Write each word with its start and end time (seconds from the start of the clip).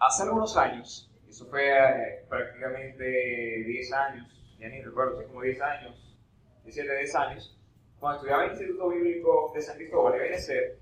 Hace 0.00 0.22
algunos 0.22 0.56
años, 0.56 1.12
eso 1.28 1.44
fue 1.50 1.68
eh, 1.68 2.24
prácticamente 2.26 3.04
10 3.04 3.92
años, 3.92 4.56
ya 4.58 4.68
ni 4.70 4.80
recuerdo, 4.80 5.18
hace 5.18 5.26
como 5.26 5.42
10 5.42 5.60
años, 5.60 6.18
17, 6.64 6.96
10 6.96 7.14
años, 7.16 7.60
cuando 7.98 8.16
estudiaba 8.16 8.44
en 8.44 8.50
el 8.50 8.56
Instituto 8.56 8.88
Bíblico 8.88 9.52
de 9.54 9.60
San 9.60 9.76
Cristóbal 9.76 10.14
de 10.14 10.18
Benecer, 10.20 10.78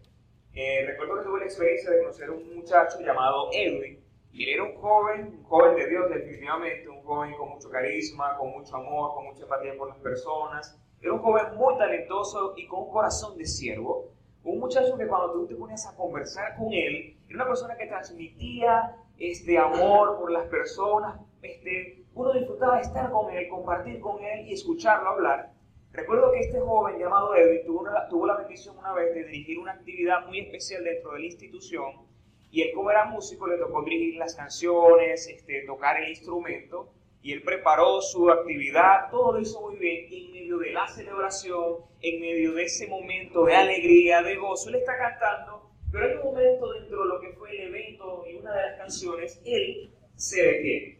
eh, 0.54 0.84
recuerdo 0.86 1.16
que 1.16 1.24
tuve 1.24 1.40
la 1.40 1.46
experiencia 1.46 1.90
de 1.90 1.98
conocer 1.98 2.28
a 2.28 2.32
un 2.32 2.54
muchacho 2.58 3.00
llamado 3.00 3.48
Edwin, 3.52 4.00
y 4.30 4.50
era 4.52 4.62
un 4.62 4.76
joven, 4.76 5.38
un 5.38 5.42
joven 5.42 5.74
de 5.74 5.88
Dios 5.88 6.10
definitivamente, 6.10 6.88
un 6.88 7.02
joven 7.02 7.34
con 7.34 7.48
mucho 7.48 7.68
carisma, 7.70 8.36
con 8.36 8.52
mucho 8.52 8.76
amor, 8.76 9.14
con 9.14 9.24
mucha 9.24 9.42
empatía 9.42 9.76
por 9.76 9.88
las 9.88 9.98
personas, 9.98 10.78
era 11.02 11.12
un 11.12 11.18
joven 11.18 11.56
muy 11.56 11.76
talentoso 11.76 12.54
y 12.56 12.68
con 12.68 12.84
un 12.84 12.90
corazón 12.90 13.36
de 13.36 13.46
siervo, 13.46 14.12
un 14.44 14.60
muchacho 14.60 14.96
que 14.96 15.08
cuando 15.08 15.32
tú 15.32 15.46
te 15.48 15.56
ponías 15.56 15.84
a 15.88 15.96
conversar 15.96 16.56
con 16.56 16.72
él, 16.72 17.16
era 17.26 17.34
una 17.34 17.46
persona 17.48 17.76
que 17.76 17.86
transmitía 17.86 18.94
este 19.18 19.58
amor 19.58 20.18
por 20.18 20.30
las 20.30 20.46
personas, 20.48 21.20
este, 21.42 22.04
uno 22.14 22.32
disfrutaba 22.32 22.80
estar 22.80 23.10
con 23.10 23.32
él, 23.32 23.48
compartir 23.48 24.00
con 24.00 24.22
él 24.22 24.46
y 24.46 24.54
escucharlo 24.54 25.10
hablar. 25.10 25.52
Recuerdo 25.92 26.30
que 26.32 26.40
este 26.40 26.60
joven 26.60 26.98
llamado 26.98 27.34
Edwin 27.34 27.64
tuvo, 27.66 27.84
tuvo 28.10 28.26
la 28.26 28.36
bendición 28.36 28.76
una 28.78 28.92
vez 28.92 29.14
de 29.14 29.24
dirigir 29.24 29.58
una 29.58 29.72
actividad 29.72 30.26
muy 30.26 30.40
especial 30.40 30.84
dentro 30.84 31.12
de 31.12 31.20
la 31.20 31.26
institución 31.26 32.08
y 32.50 32.62
él 32.62 32.72
como 32.74 32.90
era 32.90 33.04
músico 33.06 33.46
le 33.46 33.58
tocó 33.58 33.82
dirigir 33.82 34.16
las 34.16 34.34
canciones, 34.34 35.26
este, 35.28 35.64
tocar 35.66 36.00
el 36.00 36.10
instrumento 36.10 36.92
y 37.20 37.32
él 37.32 37.42
preparó 37.42 38.00
su 38.00 38.30
actividad, 38.30 39.10
todo 39.10 39.32
lo 39.32 39.40
hizo 39.40 39.60
muy 39.60 39.76
bien 39.76 40.06
en 40.10 40.32
medio 40.32 40.58
de 40.58 40.70
la 40.72 40.86
celebración, 40.86 41.76
en 42.00 42.20
medio 42.20 42.54
de 42.54 42.64
ese 42.64 42.86
momento 42.86 43.44
de 43.44 43.56
alegría, 43.56 44.22
de 44.22 44.36
gozo, 44.36 44.68
él 44.68 44.76
está 44.76 44.96
cantando, 44.96 45.67
pero 45.90 46.04
hay 46.04 46.16
un 46.16 46.22
momento 46.22 46.72
dentro 46.72 47.02
de 47.02 47.08
lo 47.08 47.20
que 47.20 47.32
fue 47.32 47.50
el 47.50 47.74
evento 47.74 48.24
y 48.26 48.34
una 48.36 48.54
de 48.54 48.62
las 48.62 48.78
canciones, 48.78 49.40
él 49.44 49.90
se 50.16 50.42
detiene. 50.42 50.98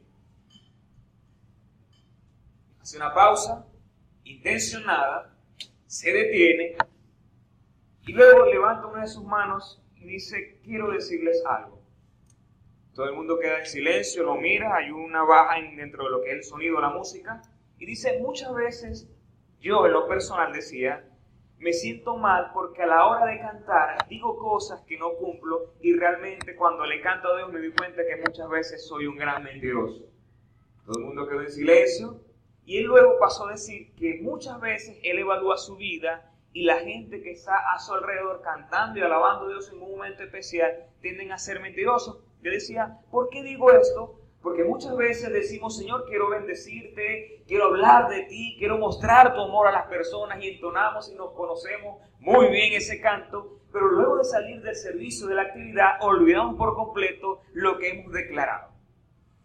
Hace 2.80 2.96
una 2.96 3.12
pausa 3.12 3.66
intencionada, 4.24 5.36
se 5.86 6.12
detiene 6.12 6.76
y 8.06 8.12
luego 8.12 8.46
levanta 8.46 8.86
una 8.86 9.02
de 9.02 9.08
sus 9.08 9.24
manos 9.24 9.82
y 9.96 10.06
dice, 10.06 10.60
quiero 10.64 10.90
decirles 10.90 11.42
algo. 11.44 11.82
Todo 12.94 13.06
el 13.06 13.14
mundo 13.14 13.38
queda 13.38 13.60
en 13.60 13.66
silencio, 13.66 14.22
lo 14.22 14.36
mira, 14.36 14.74
hay 14.74 14.90
una 14.90 15.22
baja 15.22 15.60
dentro 15.76 16.04
de 16.04 16.10
lo 16.10 16.22
que 16.22 16.30
es 16.30 16.36
el 16.36 16.44
sonido, 16.44 16.76
de 16.76 16.82
la 16.82 16.90
música, 16.90 17.42
y 17.78 17.86
dice, 17.86 18.18
muchas 18.20 18.52
veces 18.54 19.08
yo 19.60 19.86
en 19.86 19.92
lo 19.92 20.08
personal 20.08 20.52
decía, 20.52 21.07
me 21.58 21.72
siento 21.72 22.16
mal 22.16 22.50
porque 22.52 22.82
a 22.82 22.86
la 22.86 23.06
hora 23.06 23.26
de 23.26 23.40
cantar 23.40 24.06
digo 24.08 24.36
cosas 24.38 24.82
que 24.82 24.96
no 24.96 25.14
cumplo 25.14 25.74
y 25.80 25.94
realmente 25.94 26.54
cuando 26.54 26.86
le 26.86 27.00
canto 27.00 27.28
a 27.28 27.36
Dios 27.36 27.52
me 27.52 27.58
doy 27.58 27.72
cuenta 27.72 28.02
que 28.06 28.16
muchas 28.16 28.48
veces 28.48 28.86
soy 28.86 29.06
un 29.06 29.16
gran 29.16 29.42
mentiroso. 29.42 30.06
Todo 30.86 30.98
el 30.98 31.04
mundo 31.04 31.28
quedó 31.28 31.42
en 31.42 31.50
silencio 31.50 32.20
y 32.64 32.78
él 32.78 32.84
luego 32.84 33.18
pasó 33.18 33.48
a 33.48 33.52
decir 33.52 33.94
que 33.94 34.20
muchas 34.22 34.60
veces 34.60 34.98
él 35.02 35.18
evalúa 35.18 35.56
su 35.58 35.76
vida 35.76 36.32
y 36.52 36.64
la 36.64 36.78
gente 36.78 37.22
que 37.22 37.32
está 37.32 37.72
a 37.74 37.78
su 37.78 37.92
alrededor 37.92 38.40
cantando 38.42 38.98
y 38.98 39.02
alabando 39.02 39.46
a 39.46 39.48
Dios 39.48 39.70
en 39.70 39.82
un 39.82 39.90
momento 39.90 40.22
especial 40.22 40.86
tienden 41.00 41.32
a 41.32 41.38
ser 41.38 41.60
mentirosos 41.60 42.18
yo 42.42 42.52
decía, 42.52 42.98
¿por 43.10 43.28
qué 43.30 43.42
digo 43.42 43.70
esto? 43.72 44.17
Porque 44.42 44.62
muchas 44.62 44.96
veces 44.96 45.32
decimos, 45.32 45.76
Señor, 45.76 46.04
quiero 46.06 46.30
bendecirte, 46.30 47.42
quiero 47.46 47.66
hablar 47.66 48.08
de 48.08 48.22
ti, 48.24 48.54
quiero 48.58 48.78
mostrar 48.78 49.34
tu 49.34 49.40
amor 49.40 49.66
a 49.66 49.72
las 49.72 49.86
personas 49.86 50.42
y 50.42 50.48
entonamos 50.48 51.10
y 51.10 51.16
nos 51.16 51.32
conocemos 51.32 52.00
muy 52.20 52.48
bien 52.48 52.72
ese 52.72 53.00
canto, 53.00 53.58
pero 53.72 53.88
luego 53.88 54.18
de 54.18 54.24
salir 54.24 54.62
del 54.62 54.76
servicio, 54.76 55.26
de 55.26 55.34
la 55.34 55.42
actividad, 55.42 55.98
olvidamos 56.02 56.56
por 56.56 56.76
completo 56.76 57.40
lo 57.52 57.78
que 57.78 57.90
hemos 57.90 58.12
declarado. 58.12 58.72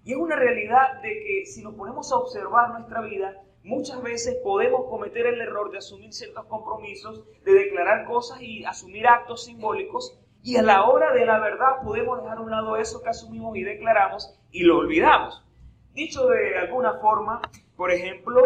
Y 0.03 0.11
es 0.11 0.17
una 0.17 0.35
realidad 0.35 1.02
de 1.02 1.09
que 1.09 1.45
si 1.45 1.63
nos 1.63 1.75
ponemos 1.75 2.11
a 2.11 2.17
observar 2.17 2.72
nuestra 2.72 3.02
vida, 3.02 3.41
muchas 3.63 4.02
veces 4.03 4.35
podemos 4.44 4.85
cometer 4.89 5.25
el 5.25 5.41
error 5.41 5.72
de 5.72 5.78
asumir 5.78 6.13
ciertos 6.13 6.45
compromisos, 6.45 7.23
de 7.44 7.53
declarar 7.53 8.06
cosas 8.06 8.41
y 8.41 8.63
asumir 8.66 9.07
actos 9.07 9.45
simbólicos 9.45 10.19
y 10.44 10.58
a 10.58 10.62
la 10.62 10.84
hora 10.84 11.14
de 11.14 11.26
la 11.26 11.40
verdad 11.40 11.81
podemos 11.84 12.22
dejar 12.22 12.38
a 12.38 12.42
un 12.42 12.52
lado 12.52 12.76
eso 12.76 13.02
que 13.02 13.09
asumimos 13.09 13.56
y 13.56 13.64
declaramos 13.64 14.38
y 14.52 14.64
lo 14.64 14.80
olvidamos. 14.80 15.42
Dicho 15.94 16.28
de 16.28 16.58
alguna 16.58 16.96
forma, 16.96 17.42
por 17.78 17.92
ejemplo, 17.92 18.42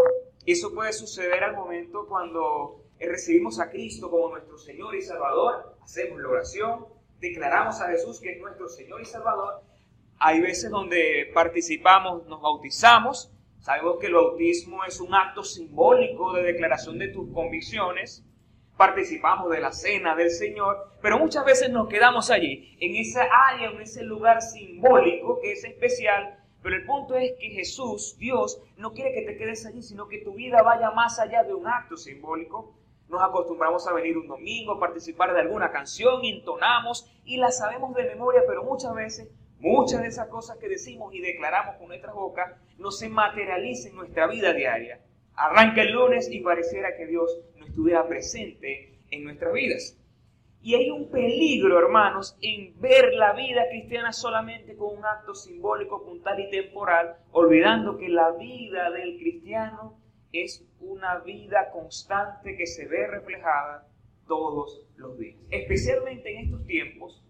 eso 0.46 0.74
puede 0.74 0.94
suceder 0.94 1.44
al 1.44 1.56
momento 1.56 2.06
cuando 2.08 2.84
recibimos 3.00 3.60
a 3.60 3.72
Cristo 3.72 4.12
como 4.12 4.30
nuestro 4.30 4.60
Señor 4.60 4.96
y 4.96 5.02
Salvador, 5.02 5.76
hacemos 5.82 6.20
la 6.20 6.30
oración, 6.30 6.86
declaramos 7.20 7.82
a 7.82 7.88
Jesús 7.88 8.22
que 8.22 8.34
es 8.34 8.42
nuestro 8.42 8.70
Señor 8.70 9.02
y 9.02 9.06
Salvador. 9.06 9.64
Hay 10.20 10.40
veces 10.40 10.70
donde 10.70 11.32
participamos, 11.34 12.28
nos 12.28 12.42
bautizamos, 12.42 13.32
sabemos 13.60 13.98
que 14.00 14.08
el 14.08 14.14
bautismo 14.14 14.86
es 14.86 15.00
un 15.00 15.16
acto 15.16 15.44
simbólico 15.44 16.34
de 16.34 16.44
declaración 16.44 17.00
de 17.00 17.08
tus 17.08 17.32
convicciones, 17.34 18.24
participamos 18.78 19.50
de 19.50 19.60
la 19.60 19.72
cena 19.72 20.16
del 20.16 20.32
Señor, 20.32 20.92
pero 21.02 21.18
muchas 21.18 21.44
veces 21.44 21.70
nos 21.70 21.88
quedamos 21.90 22.30
allí, 22.30 22.78
en 22.80 22.96
esa 22.96 23.24
área, 23.50 23.72
en 23.72 23.82
ese 23.82 24.04
lugar 24.04 24.42
simbólico 24.42 25.40
que 25.42 25.52
es 25.52 25.64
especial. 25.64 26.38
Pero 26.62 26.76
el 26.76 26.86
punto 26.86 27.16
es 27.16 27.34
que 27.40 27.50
Jesús, 27.50 28.18
Dios, 28.20 28.62
no 28.78 28.94
quiere 28.94 29.14
que 29.14 29.22
te 29.22 29.38
quedes 29.38 29.66
allí, 29.66 29.82
sino 29.82 30.08
que 30.08 30.20
tu 30.20 30.34
vida 30.34 30.62
vaya 30.62 30.92
más 30.92 31.20
allá 31.20 31.44
de 31.44 31.54
un 31.54 31.68
acto 31.68 31.98
simbólico. 31.98 32.76
Nos 33.10 33.22
acostumbramos 33.22 33.88
a 33.88 33.94
venir 33.94 34.18
un 34.18 34.28
domingo, 34.28 34.80
participar 34.80 35.34
de 35.34 35.40
alguna 35.40 35.72
canción, 35.72 36.26
entonamos 36.26 37.10
y 37.24 37.38
la 37.38 37.52
sabemos 37.52 37.96
de 37.96 38.04
memoria, 38.04 38.42
pero 38.46 38.64
muchas 38.64 38.94
veces, 38.94 39.30
muchas 39.60 40.02
de 40.02 40.10
esas 40.10 40.28
cosas 40.28 40.58
que 40.58 40.68
decimos 40.68 41.14
y 41.14 41.22
declaramos 41.22 41.78
con 41.78 41.88
nuestras 41.88 42.14
bocas 42.14 42.52
no 42.78 42.92
se 42.92 43.08
materializan 43.08 43.92
en 43.92 43.98
nuestra 43.98 44.28
vida 44.28 44.52
diaria. 44.52 45.00
Arranca 45.36 45.84
el 45.84 45.94
lunes 45.94 46.30
y 46.32 46.42
pareciera 46.42 46.98
que 46.98 47.06
Dios 47.06 47.40
estuviera 47.78 48.08
presente 48.08 48.98
en 49.12 49.24
nuestras 49.24 49.54
vidas. 49.54 49.96
Y 50.64 50.74
hay 50.74 50.90
un 50.90 51.12
peligro, 51.12 51.78
hermanos, 51.78 52.36
en 52.42 52.74
ver 52.82 53.14
la 53.14 53.34
vida 53.34 53.70
cristiana 53.70 54.12
solamente 54.12 54.76
con 54.76 54.98
un 54.98 55.06
acto 55.06 55.36
simbólico, 55.36 56.04
puntual 56.04 56.40
y 56.40 56.50
temporal, 56.50 57.18
olvidando 57.32 58.00
que 58.00 58.10
la 58.10 58.32
vida 58.32 58.90
del 58.90 59.20
cristiano 59.20 60.02
es 60.34 60.68
una 60.80 61.20
vida 61.20 61.70
constante 61.72 62.58
que 62.58 62.66
se 62.66 62.88
ve 62.88 63.06
reflejada 63.06 63.88
todos 64.28 64.82
los 64.96 65.16
días. 65.20 65.38
Especialmente 65.52 66.32
en 66.32 66.46
estos 66.46 66.66
tiempos, 66.66 67.24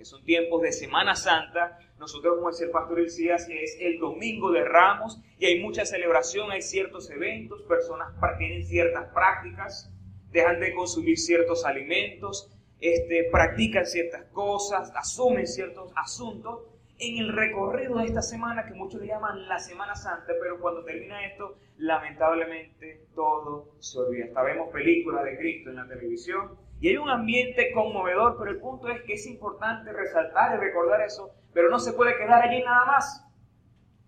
que 0.00 0.06
son 0.06 0.24
tiempos 0.24 0.62
de 0.62 0.72
Semana 0.72 1.14
Santa, 1.14 1.78
nosotros, 1.98 2.36
como 2.36 2.48
decía 2.48 2.64
el 2.64 2.72
pastor 2.72 3.00
Elías, 3.00 3.46
es 3.50 3.76
el 3.80 3.98
domingo 3.98 4.50
de 4.50 4.64
Ramos 4.64 5.20
y 5.38 5.44
hay 5.44 5.60
mucha 5.60 5.84
celebración, 5.84 6.50
hay 6.50 6.62
ciertos 6.62 7.10
eventos, 7.10 7.60
personas 7.64 8.08
tienen 8.38 8.64
ciertas 8.64 9.12
prácticas, 9.12 9.92
dejan 10.32 10.58
de 10.58 10.72
consumir 10.72 11.18
ciertos 11.18 11.66
alimentos, 11.66 12.50
este, 12.80 13.28
practican 13.30 13.84
ciertas 13.84 14.24
cosas, 14.32 14.90
asumen 14.96 15.46
ciertos 15.46 15.92
asuntos 15.94 16.62
en 16.98 17.18
el 17.18 17.34
recorrido 17.34 17.98
de 17.98 18.06
esta 18.06 18.22
semana 18.22 18.64
que 18.64 18.72
muchos 18.72 19.02
le 19.02 19.08
llaman 19.08 19.48
la 19.48 19.58
Semana 19.58 19.94
Santa, 19.96 20.32
pero 20.40 20.58
cuando 20.60 20.82
termina 20.82 21.26
esto, 21.26 21.58
lamentablemente 21.76 23.04
todo 23.14 23.74
se 23.80 23.98
olvida. 23.98 24.24
Hasta 24.28 24.42
vemos 24.44 24.70
películas 24.72 25.24
de 25.24 25.36
Cristo 25.36 25.68
en 25.68 25.76
la 25.76 25.86
televisión 25.86 26.69
y 26.80 26.88
hay 26.88 26.96
un 26.96 27.10
ambiente 27.10 27.72
conmovedor, 27.72 28.36
pero 28.38 28.50
el 28.50 28.58
punto 28.58 28.88
es 28.88 29.02
que 29.02 29.14
es 29.14 29.26
importante 29.26 29.92
resaltar 29.92 30.56
y 30.56 30.60
recordar 30.60 31.02
eso 31.02 31.34
pero 31.52 31.70
no 31.70 31.78
se 31.78 31.92
puede 31.92 32.16
quedar 32.16 32.42
allí 32.42 32.62
nada 32.62 32.84
más. 32.84 33.26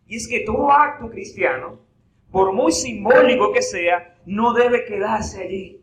Y 0.07 0.17
es 0.17 0.29
que 0.29 0.41
todo 0.41 0.71
acto 0.71 1.09
cristiano, 1.11 1.81
por 2.31 2.53
muy 2.53 2.73
simbólico 2.73 3.53
que 3.53 3.63
sea, 3.63 4.19
no 4.27 4.53
debe 4.53 4.85
quedarse 4.85 5.43
allí. 5.43 5.81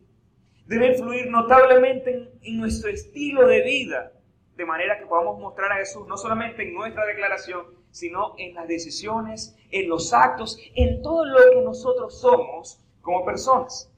Debe 0.65 0.87
influir 0.87 1.29
notablemente 1.29 2.31
en, 2.41 2.57
nuestro 2.57 2.89
estilo 2.89 3.47
de 3.47 3.63
vida, 3.63 4.11
de 4.55 4.65
manera 4.65 4.99
que 4.99 5.05
podamos 5.05 5.39
mostrar 5.39 5.71
a 5.71 5.77
Jesús 5.77 6.07
no 6.07 6.15
solamente 6.15 6.63
en 6.63 6.73
nuestra 6.73 7.05
declaración, 7.05 7.65
sino 7.91 8.35
en 8.37 8.53
las 8.53 8.67
decisiones, 8.67 9.57
en 9.71 9.89
los 9.89 10.13
actos, 10.13 10.59
en 10.75 11.01
todo 11.01 11.25
lo 11.25 11.37
que 11.51 11.61
nosotros 11.63 12.21
somos 12.21 12.85
como 13.01 13.25
personas. 13.25 13.91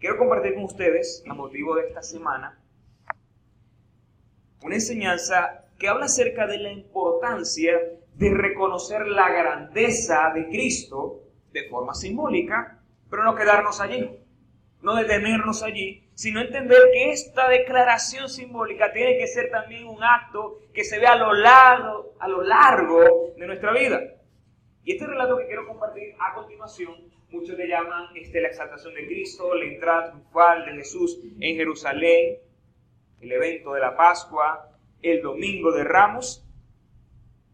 Quiero 0.00 0.16
compartir 0.16 0.54
con 0.54 0.64
ustedes, 0.64 1.22
a 1.28 1.34
motivo 1.34 1.74
de 1.74 1.88
esta 1.88 2.02
semana, 2.02 2.58
una 4.62 4.76
enseñanza 4.76 5.66
que 5.78 5.88
habla 5.88 6.06
acerca 6.06 6.46
de 6.46 6.56
la 6.56 6.72
importancia 6.72 7.78
de 8.14 8.30
reconocer 8.30 9.06
la 9.06 9.28
grandeza 9.28 10.32
de 10.34 10.48
Cristo 10.48 11.20
de 11.52 11.68
forma 11.68 11.92
simbólica, 11.92 12.80
pero 13.10 13.24
no 13.24 13.34
quedarnos 13.34 13.78
allí, 13.82 14.10
no 14.80 14.96
detenernos 14.96 15.62
allí, 15.62 16.08
sino 16.14 16.40
entender 16.40 16.80
que 16.94 17.10
esta 17.10 17.50
declaración 17.50 18.30
simbólica 18.30 18.94
tiene 18.94 19.18
que 19.18 19.26
ser 19.26 19.50
también 19.50 19.86
un 19.86 20.02
acto 20.02 20.60
que 20.72 20.84
se 20.84 20.98
ve 20.98 21.08
a 21.08 21.16
lo 21.16 21.34
largo, 21.34 22.14
a 22.18 22.26
lo 22.26 22.42
largo 22.42 23.34
de 23.36 23.46
nuestra 23.46 23.74
vida. 23.74 24.00
Y 24.82 24.92
este 24.92 25.06
relato 25.06 25.36
que 25.36 25.46
quiero 25.46 25.66
compartir 25.66 26.14
a 26.18 26.32
continuación, 26.32 27.09
muchos 27.30 27.56
le 27.56 27.68
llaman 27.68 28.08
este, 28.16 28.40
la 28.40 28.48
exaltación 28.48 28.94
de 28.94 29.06
Cristo, 29.06 29.54
la 29.54 29.64
entrada 29.64 30.10
triunfal 30.10 30.64
de 30.66 30.72
Jesús 30.72 31.20
en 31.40 31.56
Jerusalén, 31.56 32.38
el 33.20 33.32
evento 33.32 33.74
de 33.74 33.80
la 33.80 33.96
Pascua, 33.96 34.70
el 35.02 35.22
domingo 35.22 35.72
de 35.72 35.84
Ramos. 35.84 36.46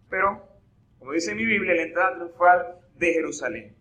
pero, 0.09 0.47
como 0.99 1.13
dice 1.13 1.35
mi 1.35 1.45
Biblia, 1.45 1.75
la 1.75 1.83
entrada 1.83 2.15
triunfal 2.15 2.81
de 2.97 3.13
Jerusalén. 3.13 3.77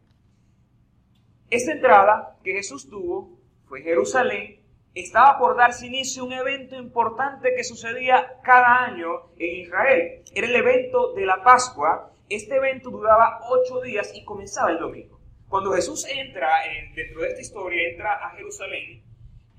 Esta 1.49 1.71
entrada 1.71 2.37
que 2.43 2.53
Jesús 2.53 2.89
tuvo 2.89 3.39
fue 3.67 3.79
en 3.79 3.85
Jerusalén, 3.85 4.59
estaba 4.95 5.37
por 5.37 5.57
darse 5.57 5.87
inicio 5.87 6.23
un 6.23 6.31
evento 6.31 6.75
importante 6.75 7.53
que 7.55 7.63
sucedía 7.63 8.39
cada 8.43 8.85
año 8.85 9.29
en 9.37 9.61
Israel. 9.61 10.23
Era 10.33 10.47
el 10.47 10.55
evento 10.55 11.13
de 11.13 11.25
la 11.25 11.43
Pascua. 11.43 12.11
Este 12.29 12.55
evento 12.55 12.89
duraba 12.89 13.41
ocho 13.49 13.81
días 13.81 14.11
y 14.15 14.23
comenzaba 14.23 14.71
el 14.71 14.79
domingo. 14.79 15.14
Cuando 15.55 15.71
Jesús 15.71 16.05
entra 16.09 16.49
dentro 16.93 17.21
de 17.21 17.29
esta 17.29 17.39
historia, 17.39 17.87
entra 17.87 18.15
a 18.15 18.31
Jerusalén, 18.31 19.01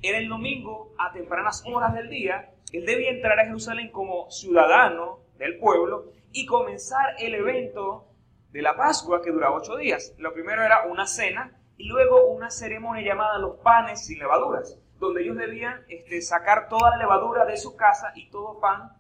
era 0.02 0.18
el 0.18 0.28
domingo 0.28 0.92
a 0.98 1.10
tempranas 1.10 1.64
horas 1.64 1.94
del 1.94 2.10
día. 2.10 2.52
Él 2.70 2.84
debía 2.84 3.08
entrar 3.12 3.40
a 3.40 3.46
Jerusalén 3.46 3.90
como 3.90 4.30
ciudadano 4.30 5.20
del 5.38 5.58
pueblo 5.58 6.12
y 6.32 6.44
comenzar 6.44 7.14
el 7.18 7.34
evento 7.34 8.08
de 8.50 8.60
la 8.60 8.76
Pascua 8.76 9.22
que 9.22 9.30
duraba 9.30 9.56
ocho 9.56 9.78
días. 9.78 10.14
Lo 10.18 10.34
primero 10.34 10.62
era 10.62 10.84
una 10.84 11.06
cena 11.06 11.58
y 11.78 11.88
luego 11.88 12.26
una 12.26 12.50
ceremonia 12.50 13.02
llamada 13.02 13.38
los 13.38 13.56
panes 13.60 14.04
sin 14.04 14.18
levaduras, 14.18 14.78
donde 14.98 15.22
ellos 15.22 15.38
debían 15.38 15.86
este, 15.88 16.20
sacar 16.20 16.68
toda 16.68 16.90
la 16.90 16.98
levadura 16.98 17.46
de 17.46 17.56
su 17.56 17.74
casa 17.74 18.12
y 18.14 18.28
todo 18.28 18.60
pan 18.60 18.92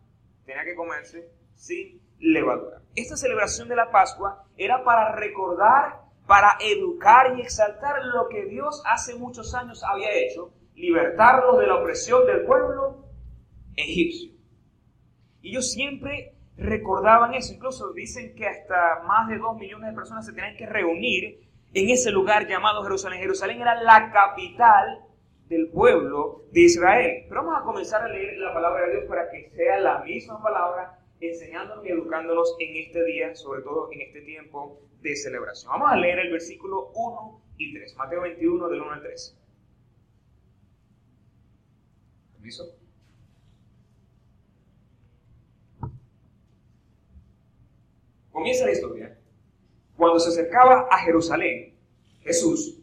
tenía 0.46 0.64
que 0.64 0.74
comerse 0.74 1.28
sin 1.56 2.00
levadura. 2.20 2.80
Esta 2.94 3.18
celebración 3.18 3.68
de 3.68 3.76
la 3.76 3.90
Pascua 3.90 4.46
era 4.56 4.82
para 4.82 5.14
recordar, 5.14 6.05
para 6.26 6.56
educar 6.60 7.38
y 7.38 7.42
exaltar 7.42 8.04
lo 8.04 8.28
que 8.28 8.46
Dios 8.46 8.82
hace 8.86 9.14
muchos 9.14 9.54
años 9.54 9.82
había 9.84 10.12
hecho, 10.12 10.52
libertarlos 10.74 11.58
de 11.58 11.66
la 11.66 11.76
opresión 11.76 12.26
del 12.26 12.44
pueblo 12.44 13.04
egipcio. 13.76 14.32
Y 15.40 15.50
ellos 15.50 15.70
siempre 15.70 16.34
recordaban 16.56 17.34
eso, 17.34 17.54
incluso 17.54 17.92
dicen 17.92 18.34
que 18.34 18.46
hasta 18.46 19.02
más 19.06 19.28
de 19.28 19.38
dos 19.38 19.56
millones 19.56 19.90
de 19.90 19.94
personas 19.94 20.26
se 20.26 20.32
tenían 20.32 20.56
que 20.56 20.66
reunir 20.66 21.46
en 21.74 21.90
ese 21.90 22.10
lugar 22.10 22.46
llamado 22.46 22.82
Jerusalén. 22.82 23.20
Jerusalén 23.20 23.60
era 23.60 23.80
la 23.82 24.10
capital 24.10 25.06
del 25.48 25.68
pueblo 25.68 26.42
de 26.50 26.62
Israel. 26.62 27.26
Pero 27.28 27.44
vamos 27.44 27.60
a 27.60 27.64
comenzar 27.64 28.02
a 28.02 28.08
leer 28.08 28.38
la 28.38 28.52
palabra 28.52 28.86
de 28.86 28.92
Dios 28.92 29.04
para 29.08 29.30
que 29.30 29.50
sea 29.50 29.78
la 29.78 29.98
misma 30.00 30.42
palabra 30.42 30.98
enseñándonos 31.20 31.84
y 31.86 31.90
educándonos 31.90 32.56
en 32.58 32.76
este 32.76 33.04
día, 33.04 33.34
sobre 33.34 33.62
todo 33.62 33.90
en 33.92 34.00
este 34.02 34.20
tiempo 34.22 34.80
de 35.00 35.16
celebración. 35.16 35.70
Vamos 35.72 35.90
a 35.90 35.96
leer 35.96 36.18
el 36.18 36.32
versículo 36.32 36.90
1 36.94 37.42
y 37.58 37.74
3, 37.74 37.96
Mateo 37.96 38.22
21 38.22 38.68
del 38.68 38.80
1 38.80 38.92
al 38.92 39.02
3. 39.02 39.38
¿Permiso? 42.34 42.76
Comienza 48.30 48.66
la 48.66 48.72
historia 48.72 49.16
cuando 49.96 50.20
se 50.20 50.28
acercaba 50.28 50.88
a 50.90 50.98
Jerusalén, 50.98 51.74
Jesús, 52.20 52.78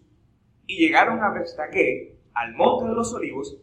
y 0.65 0.77
llegaron 0.77 1.21
a 1.21 1.29
Bestaqué, 1.29 2.17
al 2.33 2.55
monte 2.55 2.89
de 2.89 2.95
los 2.95 3.13
olivos, 3.13 3.55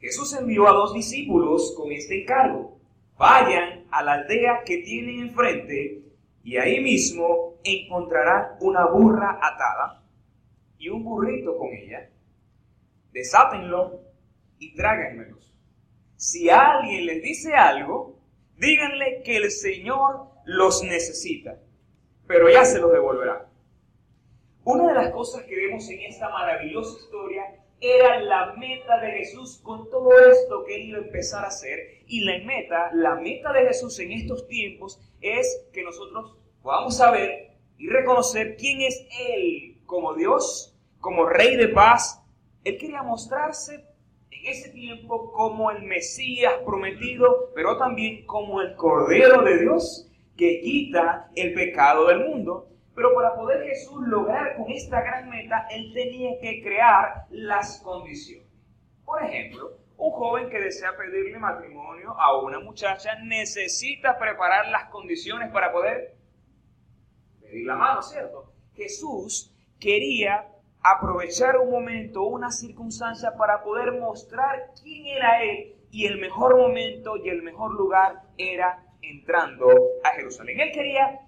Jesús 0.00 0.32
envió 0.34 0.66
a 0.66 0.72
dos 0.72 0.92
discípulos 0.92 1.74
con 1.76 1.92
este 1.92 2.22
encargo. 2.22 2.76
Vayan 3.16 3.81
a 3.92 4.02
la 4.02 4.12
aldea 4.14 4.62
que 4.64 4.78
tienen 4.78 5.20
enfrente 5.20 6.02
y 6.42 6.56
ahí 6.56 6.80
mismo 6.80 7.58
encontrarán 7.62 8.56
una 8.60 8.86
burra 8.86 9.38
atada 9.40 10.02
y 10.78 10.88
un 10.88 11.04
burrito 11.04 11.56
con 11.56 11.68
ella. 11.72 12.10
Desátenlo 13.12 14.00
y 14.58 14.74
tráiganmelos. 14.74 15.54
Si 16.16 16.50
alguien 16.50 17.06
les 17.06 17.22
dice 17.22 17.54
algo, 17.54 18.18
díganle 18.56 19.22
que 19.22 19.36
el 19.36 19.50
Señor 19.50 20.28
los 20.44 20.82
necesita 20.82 21.58
pero 22.32 22.48
ya 22.48 22.64
se 22.64 22.78
los 22.78 22.90
devolverá. 22.90 23.46
Una 24.64 24.88
de 24.88 24.94
las 24.94 25.12
cosas 25.12 25.42
que 25.42 25.54
vemos 25.54 25.88
en 25.90 26.00
esta 26.00 26.30
maravillosa 26.30 26.98
historia 26.98 27.42
era 27.82 28.20
la 28.20 28.54
meta 28.54 29.00
de 29.00 29.10
Jesús 29.10 29.60
con 29.60 29.90
todo 29.90 30.12
esto 30.30 30.62
que 30.64 30.76
él 30.76 30.82
iba 30.82 30.98
a 30.98 31.02
empezar 31.02 31.44
a 31.44 31.48
hacer. 31.48 31.80
Y 32.06 32.20
la 32.20 32.38
meta, 32.44 32.90
la 32.94 33.16
meta 33.16 33.52
de 33.52 33.66
Jesús 33.66 33.98
en 33.98 34.12
estos 34.12 34.46
tiempos 34.46 35.00
es 35.20 35.66
que 35.72 35.82
nosotros 35.82 36.36
podamos 36.62 36.96
saber 36.96 37.56
y 37.78 37.88
reconocer 37.88 38.56
quién 38.56 38.82
es 38.82 39.04
Él 39.18 39.80
como 39.84 40.14
Dios, 40.14 40.78
como 41.00 41.26
Rey 41.26 41.56
de 41.56 41.68
paz. 41.68 42.22
Él 42.62 42.78
quería 42.78 43.02
mostrarse 43.02 43.84
en 44.30 44.46
ese 44.46 44.70
tiempo 44.70 45.32
como 45.32 45.72
el 45.72 45.82
Mesías 45.82 46.54
prometido, 46.64 47.50
pero 47.52 47.76
también 47.78 48.24
como 48.26 48.60
el 48.60 48.76
Cordero 48.76 49.42
de 49.42 49.58
Dios 49.58 50.08
que 50.36 50.60
quita 50.60 51.30
el 51.34 51.52
pecado 51.54 52.06
del 52.06 52.20
mundo. 52.20 52.68
Pero 52.94 53.14
para 53.14 53.34
poder 53.34 53.64
Jesús 53.64 54.06
lograr 54.06 54.56
con 54.56 54.70
esta 54.70 55.00
gran 55.00 55.28
meta, 55.30 55.66
Él 55.70 55.92
tenía 55.94 56.38
que 56.40 56.62
crear 56.62 57.26
las 57.30 57.80
condiciones. 57.82 58.48
Por 59.04 59.22
ejemplo, 59.22 59.78
un 59.96 60.10
joven 60.10 60.50
que 60.50 60.60
desea 60.60 60.96
pedirle 60.96 61.38
matrimonio 61.38 62.14
a 62.18 62.36
una 62.38 62.60
muchacha 62.60 63.14
necesita 63.22 64.18
preparar 64.18 64.68
las 64.68 64.86
condiciones 64.90 65.50
para 65.52 65.72
poder 65.72 66.16
pedir 67.40 67.66
la 67.66 67.76
mano, 67.76 68.02
¿cierto? 68.02 68.52
Jesús 68.74 69.54
quería 69.78 70.48
aprovechar 70.82 71.58
un 71.58 71.70
momento, 71.70 72.24
una 72.24 72.50
circunstancia 72.50 73.36
para 73.36 73.62
poder 73.62 73.92
mostrar 73.92 74.70
quién 74.82 75.06
era 75.06 75.42
Él 75.42 75.76
y 75.90 76.06
el 76.06 76.18
mejor 76.18 76.56
momento 76.56 77.16
y 77.16 77.28
el 77.28 77.42
mejor 77.42 77.74
lugar 77.74 78.22
era 78.36 78.84
entrando 79.02 79.68
a 80.04 80.10
Jerusalén. 80.16 80.58
Él 80.60 80.72
quería 80.72 81.20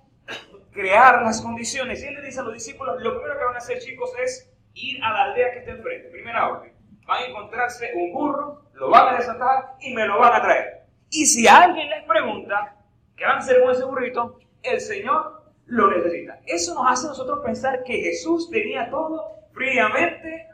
crear 0.72 1.22
las 1.22 1.40
condiciones 1.40 2.02
y 2.02 2.06
él 2.06 2.14
le 2.14 2.22
dice 2.22 2.40
a 2.40 2.42
los 2.42 2.54
discípulos, 2.54 3.00
lo 3.00 3.14
primero 3.14 3.38
que 3.38 3.44
van 3.44 3.54
a 3.54 3.58
hacer 3.58 3.78
chicos 3.78 4.10
es 4.22 4.50
ir 4.74 5.02
a 5.02 5.12
la 5.12 5.22
aldea 5.24 5.52
que 5.52 5.58
está 5.60 5.70
enfrente. 5.70 6.08
Primera 6.08 6.48
orden. 6.48 6.74
Van 7.06 7.22
a 7.22 7.26
encontrarse 7.26 7.92
un 7.94 8.12
burro, 8.12 8.62
lo 8.74 8.90
van 8.90 9.14
a 9.14 9.18
desatar 9.18 9.76
y 9.80 9.94
me 9.94 10.06
lo 10.06 10.18
van 10.18 10.32
a 10.32 10.42
traer. 10.42 10.84
Y 11.10 11.26
si 11.26 11.46
alguien 11.46 11.88
les 11.90 12.04
pregunta 12.04 12.76
qué 13.16 13.24
van 13.24 13.36
a 13.36 13.38
hacer 13.38 13.62
con 13.62 13.70
ese 13.70 13.84
burrito, 13.84 14.38
el 14.62 14.80
Señor 14.80 15.44
lo 15.66 15.90
necesita. 15.90 16.40
Eso 16.46 16.74
nos 16.74 16.90
hace 16.90 17.06
a 17.06 17.10
nosotros 17.10 17.40
pensar 17.44 17.84
que 17.84 18.00
Jesús 18.00 18.50
tenía 18.50 18.90
todo 18.90 19.22
fríamente 19.52 20.48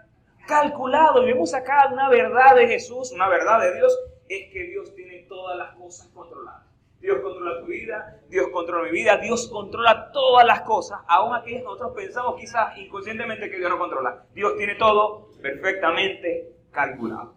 calculado. 0.47 1.23
Y 1.23 1.33
vemos 1.33 1.55
acá 1.55 1.89
una 1.93 2.09
verdad 2.09 2.57
de 2.57 2.67
Jesús, 2.67 3.13
una 3.13 3.29
verdad 3.29 3.61
de 3.61 3.77
Dios, 3.77 3.99
es 4.29 4.53
que 4.53 4.65
Dios 4.65 4.95
tiene 4.95 5.25
todas 5.29 5.57
las 5.57 5.75
cosas 5.77 6.09
controladas. 6.09 6.70
Dios 7.00 7.19
controla 7.23 7.61
tu 7.61 7.67
vida, 7.67 8.20
Dios 8.29 8.49
controla 8.52 8.85
mi 8.85 8.91
vida, 8.91 9.17
Dios 9.17 9.49
controla 9.49 10.11
todas 10.12 10.47
las 10.47 10.61
cosas, 10.62 11.00
aún 11.08 11.35
aquellas 11.35 11.61
que 11.61 11.64
nosotros 11.64 11.92
pensamos 11.97 12.38
quizás 12.38 12.76
inconscientemente 12.76 13.50
que 13.50 13.57
Dios 13.57 13.71
no 13.71 13.78
controla. 13.78 14.26
Dios 14.35 14.57
tiene 14.59 14.75
todo 14.75 15.30
perfectamente 15.40 16.52
calculado. 16.71 17.35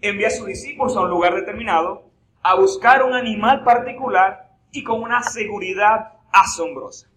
Envía 0.00 0.26
a 0.26 0.30
sus 0.30 0.46
discípulos 0.46 0.96
a 0.96 1.02
un 1.02 1.10
lugar 1.10 1.34
determinado 1.34 2.10
a 2.42 2.54
buscar 2.54 3.04
un 3.04 3.14
animal 3.14 3.62
particular 3.62 4.50
y 4.72 4.82
con 4.82 5.02
una 5.02 5.22
seguridad 5.22 6.14
asombrosa. 6.32 7.08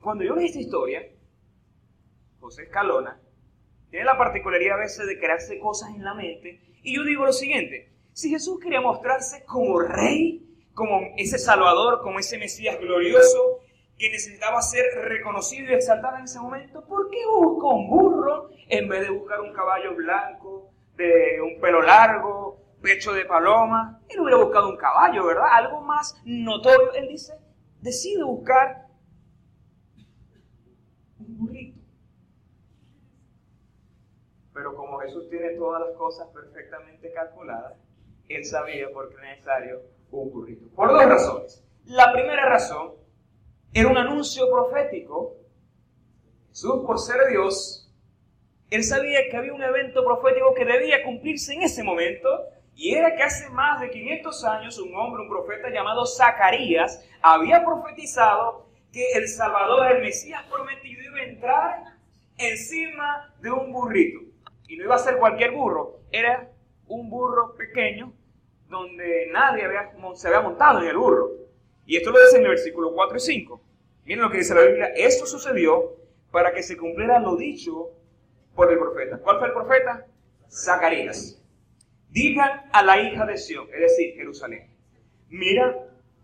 Cuando 0.00 0.24
yo 0.24 0.34
veo 0.34 0.44
esta 0.44 0.60
historia, 0.60 1.02
José 2.40 2.64
Escalona 2.64 3.20
tiene 3.90 4.04
la 4.04 4.18
particularidad 4.18 4.76
a 4.76 4.80
veces 4.80 5.06
de 5.06 5.18
crearse 5.18 5.58
cosas 5.58 5.90
en 5.94 6.04
la 6.04 6.14
mente 6.14 6.60
y 6.82 6.96
yo 6.96 7.04
digo 7.04 7.24
lo 7.24 7.32
siguiente, 7.32 7.93
si 8.14 8.30
Jesús 8.30 8.60
quería 8.60 8.80
mostrarse 8.80 9.44
como 9.44 9.80
rey, 9.80 10.40
como 10.72 11.00
ese 11.16 11.36
salvador, 11.36 12.00
como 12.00 12.20
ese 12.20 12.38
Mesías 12.38 12.78
glorioso, 12.78 13.58
que 13.98 14.08
necesitaba 14.08 14.62
ser 14.62 14.84
reconocido 15.02 15.72
y 15.72 15.74
exaltado 15.74 16.18
en 16.18 16.24
ese 16.24 16.38
momento, 16.38 16.84
¿por 16.86 17.10
qué 17.10 17.18
buscó 17.26 17.74
un 17.74 17.90
burro 17.90 18.50
en 18.68 18.88
vez 18.88 19.02
de 19.02 19.10
buscar 19.10 19.40
un 19.40 19.52
caballo 19.52 19.96
blanco, 19.96 20.70
de 20.96 21.40
un 21.42 21.60
pelo 21.60 21.82
largo, 21.82 22.60
pecho 22.80 23.12
de 23.12 23.24
paloma? 23.24 24.00
Él 24.08 24.20
hubiera 24.20 24.42
buscado 24.42 24.68
un 24.68 24.76
caballo, 24.76 25.26
¿verdad? 25.26 25.48
Algo 25.50 25.80
más 25.80 26.16
notorio. 26.24 26.92
Él 26.92 27.08
dice, 27.08 27.34
decide 27.80 28.22
buscar 28.22 28.86
un 31.18 31.36
burrito. 31.36 31.80
Pero 34.52 34.76
como 34.76 34.98
Jesús 35.00 35.28
tiene 35.28 35.50
todas 35.56 35.80
las 35.80 35.96
cosas 35.96 36.28
perfectamente 36.28 37.12
calculadas, 37.12 37.83
él 38.28 38.44
sabía 38.44 38.90
por 38.90 39.08
qué 39.08 39.16
era 39.16 39.30
necesario 39.30 39.82
un 40.10 40.32
burrito. 40.32 40.66
Por 40.74 40.88
dos 40.88 41.04
razones. 41.04 41.64
La 41.86 42.12
primera 42.12 42.48
razón 42.48 42.92
era 43.72 43.88
un 43.88 43.96
anuncio 43.96 44.50
profético. 44.50 45.36
Jesús, 46.48 46.84
por 46.86 46.98
ser 46.98 47.28
Dios, 47.30 47.92
él 48.70 48.84
sabía 48.84 49.20
que 49.30 49.36
había 49.36 49.52
un 49.52 49.62
evento 49.62 50.04
profético 50.04 50.54
que 50.54 50.64
debía 50.64 51.02
cumplirse 51.04 51.52
en 51.52 51.62
ese 51.62 51.82
momento, 51.82 52.28
y 52.74 52.94
era 52.94 53.14
que 53.14 53.22
hace 53.22 53.48
más 53.50 53.80
de 53.80 53.90
500 53.90 54.44
años 54.44 54.78
un 54.78 54.94
hombre, 54.96 55.22
un 55.22 55.28
profeta 55.28 55.70
llamado 55.70 56.06
Zacarías, 56.06 57.04
había 57.22 57.64
profetizado 57.64 58.66
que 58.92 59.12
el 59.14 59.28
Salvador, 59.28 59.92
el 59.92 60.02
Mesías 60.02 60.44
prometido, 60.50 61.02
iba 61.02 61.18
a 61.18 61.24
entrar 61.24 61.84
encima 62.38 63.34
de 63.40 63.50
un 63.50 63.72
burrito. 63.72 64.20
Y 64.66 64.76
no 64.76 64.84
iba 64.84 64.94
a 64.94 64.98
ser 64.98 65.18
cualquier 65.18 65.52
burro, 65.52 66.00
era 66.10 66.50
un 66.88 67.10
burro 67.10 67.54
pequeño 67.54 68.12
donde 68.68 69.28
nadie 69.32 69.64
había, 69.64 69.92
se 70.14 70.28
había 70.28 70.40
montado 70.40 70.80
en 70.80 70.88
el 70.88 70.96
burro. 70.96 71.30
Y 71.86 71.96
esto 71.96 72.10
lo 72.10 72.20
dice 72.20 72.38
en 72.38 72.44
el 72.44 72.50
versículo 72.50 72.92
4 72.92 73.16
y 73.16 73.20
5. 73.20 73.60
Miren 74.04 74.22
lo 74.22 74.30
que 74.30 74.38
dice 74.38 74.54
la 74.54 74.62
Biblia. 74.62 74.86
Esto 74.96 75.26
sucedió 75.26 75.96
para 76.30 76.52
que 76.52 76.62
se 76.62 76.76
cumpliera 76.76 77.18
lo 77.20 77.36
dicho 77.36 77.90
por 78.54 78.70
el 78.70 78.78
profeta. 78.78 79.18
¿Cuál 79.18 79.38
fue 79.38 79.48
el 79.48 79.54
profeta? 79.54 80.06
Zacarías. 80.50 81.40
Digan 82.10 82.62
a 82.72 82.82
la 82.82 83.00
hija 83.00 83.26
de 83.26 83.36
Sión, 83.36 83.66
es 83.72 83.80
decir, 83.80 84.14
Jerusalén. 84.14 84.70
Mira, 85.28 85.76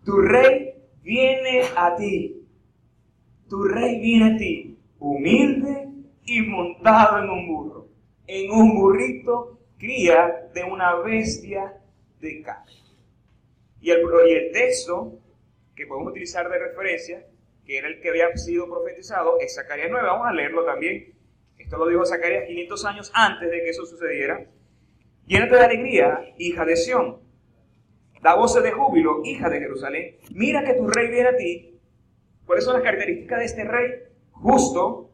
tu 0.05 0.19
rey 0.21 0.75
viene 1.02 1.64
a 1.76 1.97
ti. 1.97 2.47
Tu 3.49 3.64
rey 3.64 4.00
viene 4.00 4.35
a 4.35 4.37
ti, 4.37 4.79
humilde 5.00 5.88
y 6.25 6.43
montado 6.43 7.19
en 7.19 7.31
un 7.31 7.49
burro. 7.49 7.88
En 8.29 8.52
un 8.52 8.76
burrito 8.76 9.60
cría 9.80 10.50
de 10.54 10.62
una 10.62 10.96
bestia 10.96 11.72
de 12.20 12.42
carne. 12.42 12.72
Y 13.80 13.90
el, 13.90 14.02
y 14.28 14.32
el 14.32 14.52
texto 14.52 15.18
que 15.75 15.87
podemos 15.87 16.10
utilizar 16.10 16.49
de 16.50 16.58
referencia, 16.58 17.26
que 17.64 17.78
era 17.78 17.88
el 17.88 18.00
que 18.00 18.10
había 18.10 18.37
sido 18.37 18.68
profetizado, 18.68 19.40
es 19.40 19.54
Zacarías 19.54 19.88
9. 19.90 20.06
Vamos 20.06 20.28
a 20.28 20.32
leerlo 20.32 20.64
también. 20.64 21.14
Esto 21.58 21.78
lo 21.78 21.88
dijo 21.88 22.04
Zacarías 22.04 22.44
500 22.46 22.84
años 22.84 23.10
antes 23.14 23.50
de 23.50 23.62
que 23.62 23.70
eso 23.70 23.87
sucediera. 23.87 24.46
Llénate 25.26 25.54
de 25.54 25.64
alegría, 25.64 26.34
hija 26.37 26.64
de 26.66 26.76
Sión. 26.76 27.20
Da 28.20 28.34
voces 28.34 28.62
de 28.62 28.72
júbilo, 28.72 29.22
hija 29.25 29.49
de 29.49 29.60
Jerusalén. 29.60 30.16
Mira 30.34 30.62
que 30.62 30.75
tu 30.75 30.87
rey 30.88 31.08
viene 31.08 31.28
a 31.30 31.37
ti. 31.37 31.80
¿Cuáles 32.44 32.64
son 32.64 32.75
las 32.75 32.82
características 32.82 33.38
de 33.38 33.44
este 33.46 33.64
rey? 33.64 33.90
Justo, 34.32 35.10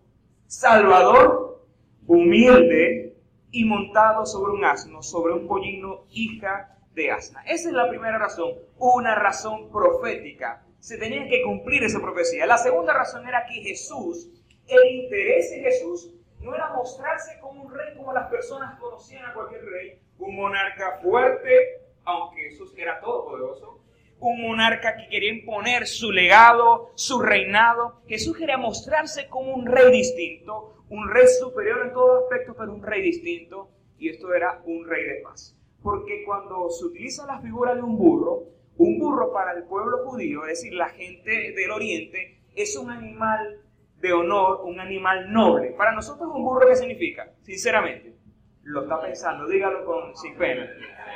salvador, 0.48 1.64
humilde 2.06 3.05
y 3.50 3.64
montado 3.64 4.26
sobre 4.26 4.52
un 4.52 4.64
asno, 4.64 5.02
sobre 5.02 5.34
un 5.34 5.46
pollino, 5.46 6.04
hija 6.10 6.76
de 6.94 7.10
asna. 7.10 7.42
Esa 7.46 7.68
es 7.68 7.74
la 7.74 7.88
primera 7.88 8.18
razón, 8.18 8.52
una 8.78 9.14
razón 9.14 9.70
profética. 9.70 10.64
Se 10.78 10.98
tenía 10.98 11.28
que 11.28 11.42
cumplir 11.42 11.84
esa 11.84 12.00
profecía. 12.00 12.46
La 12.46 12.58
segunda 12.58 12.92
razón 12.92 13.26
era 13.26 13.44
que 13.46 13.62
Jesús, 13.62 14.30
el 14.66 14.86
interés 14.86 15.50
de 15.50 15.60
Jesús 15.60 16.12
no 16.40 16.54
era 16.54 16.72
mostrarse 16.74 17.38
como 17.40 17.62
un 17.62 17.74
rey 17.74 17.94
como 17.96 18.12
las 18.12 18.28
personas 18.30 18.78
conocían 18.78 19.24
a 19.24 19.34
cualquier 19.34 19.64
rey, 19.64 20.00
un 20.18 20.36
monarca 20.36 21.00
fuerte, 21.02 21.82
aunque 22.04 22.50
Jesús 22.50 22.72
era 22.76 23.00
todopoderoso, 23.00 23.80
un 24.20 24.42
monarca 24.42 24.96
que 24.96 25.08
quería 25.08 25.32
imponer 25.32 25.86
su 25.86 26.10
legado, 26.10 26.92
su 26.94 27.20
reinado. 27.20 28.00
Jesús 28.06 28.36
quería 28.36 28.56
mostrarse 28.56 29.28
como 29.28 29.54
un 29.54 29.66
rey 29.66 29.90
distinto, 29.92 30.75
un 30.88 31.10
rey 31.10 31.26
superior 31.28 31.86
en 31.86 31.92
todo 31.92 32.24
aspecto, 32.24 32.54
pero 32.56 32.72
un 32.72 32.82
rey 32.82 33.02
distinto, 33.02 33.70
y 33.98 34.08
esto 34.08 34.32
era 34.34 34.60
un 34.64 34.86
rey 34.86 35.04
de 35.04 35.22
paz 35.22 35.56
porque 35.86 36.24
cuando 36.24 36.68
se 36.68 36.84
utiliza 36.84 37.24
la 37.26 37.38
figura 37.38 37.72
de 37.76 37.80
un 37.80 37.96
burro, 37.96 38.42
un 38.76 38.98
burro 38.98 39.32
para 39.32 39.52
el 39.52 39.62
pueblo 39.66 39.98
judío, 39.98 40.42
es 40.42 40.58
decir, 40.58 40.74
la 40.74 40.88
gente 40.88 41.52
del 41.52 41.70
oriente, 41.70 42.40
es 42.56 42.76
un 42.76 42.90
animal 42.90 43.60
de 44.00 44.12
honor, 44.12 44.62
un 44.64 44.80
animal 44.80 45.32
noble. 45.32 45.70
Para 45.78 45.92
nosotros 45.92 46.28
un 46.34 46.42
burro, 46.42 46.66
¿qué 46.66 46.74
significa? 46.74 47.30
Sinceramente, 47.42 48.16
lo 48.64 48.82
está 48.82 49.00
pensando, 49.00 49.46
dígalo 49.46 49.84
con, 49.84 50.16
sin 50.16 50.34
pena. 50.36 50.68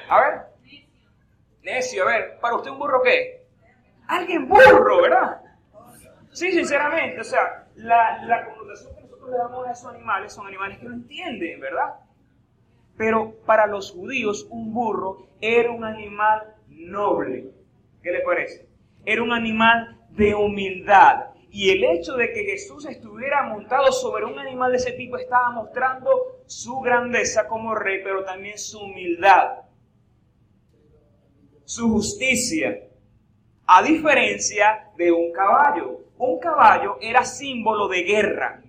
A 0.08 0.20
ver, 0.20 0.40
necio, 1.64 2.04
a 2.04 2.06
ver, 2.06 2.38
¿para 2.40 2.54
usted 2.54 2.70
un 2.70 2.78
burro 2.78 3.02
qué? 3.02 3.48
Alguien 4.06 4.46
burro, 4.46 5.02
¿verdad? 5.02 5.40
Sí, 6.30 6.52
sinceramente, 6.52 7.22
o 7.22 7.24
sea, 7.24 7.66
la, 7.74 8.44
connotación 8.44 8.94
le 9.28 9.36
damos 9.36 9.66
a 9.66 9.72
esos 9.72 9.94
animales 9.94 10.32
son 10.32 10.46
animales 10.46 10.78
que 10.78 10.86
no 10.86 10.94
entienden, 10.94 11.60
¿verdad? 11.60 12.00
Pero 12.96 13.34
para 13.46 13.66
los 13.66 13.92
judíos 13.92 14.46
un 14.50 14.72
burro 14.72 15.28
era 15.40 15.70
un 15.70 15.84
animal 15.84 16.54
noble. 16.68 17.50
¿Qué 18.02 18.10
les 18.10 18.24
parece? 18.24 18.68
Era 19.04 19.22
un 19.22 19.32
animal 19.32 19.98
de 20.10 20.34
humildad. 20.34 21.26
Y 21.50 21.70
el 21.70 21.82
hecho 21.82 22.14
de 22.14 22.32
que 22.32 22.44
Jesús 22.44 22.86
estuviera 22.86 23.42
montado 23.42 23.90
sobre 23.90 24.24
un 24.24 24.38
animal 24.38 24.70
de 24.70 24.78
ese 24.78 24.92
tipo 24.92 25.16
estaba 25.16 25.50
mostrando 25.50 26.42
su 26.46 26.80
grandeza 26.80 27.48
como 27.48 27.74
rey, 27.74 28.00
pero 28.04 28.24
también 28.24 28.56
su 28.56 28.78
humildad, 28.80 29.62
su 31.64 31.90
justicia. 31.90 32.86
A 33.66 33.82
diferencia 33.82 34.90
de 34.96 35.10
un 35.12 35.32
caballo. 35.32 36.00
Un 36.18 36.38
caballo 36.38 36.98
era 37.00 37.24
símbolo 37.24 37.88
de 37.88 38.02
guerra. 38.02 38.62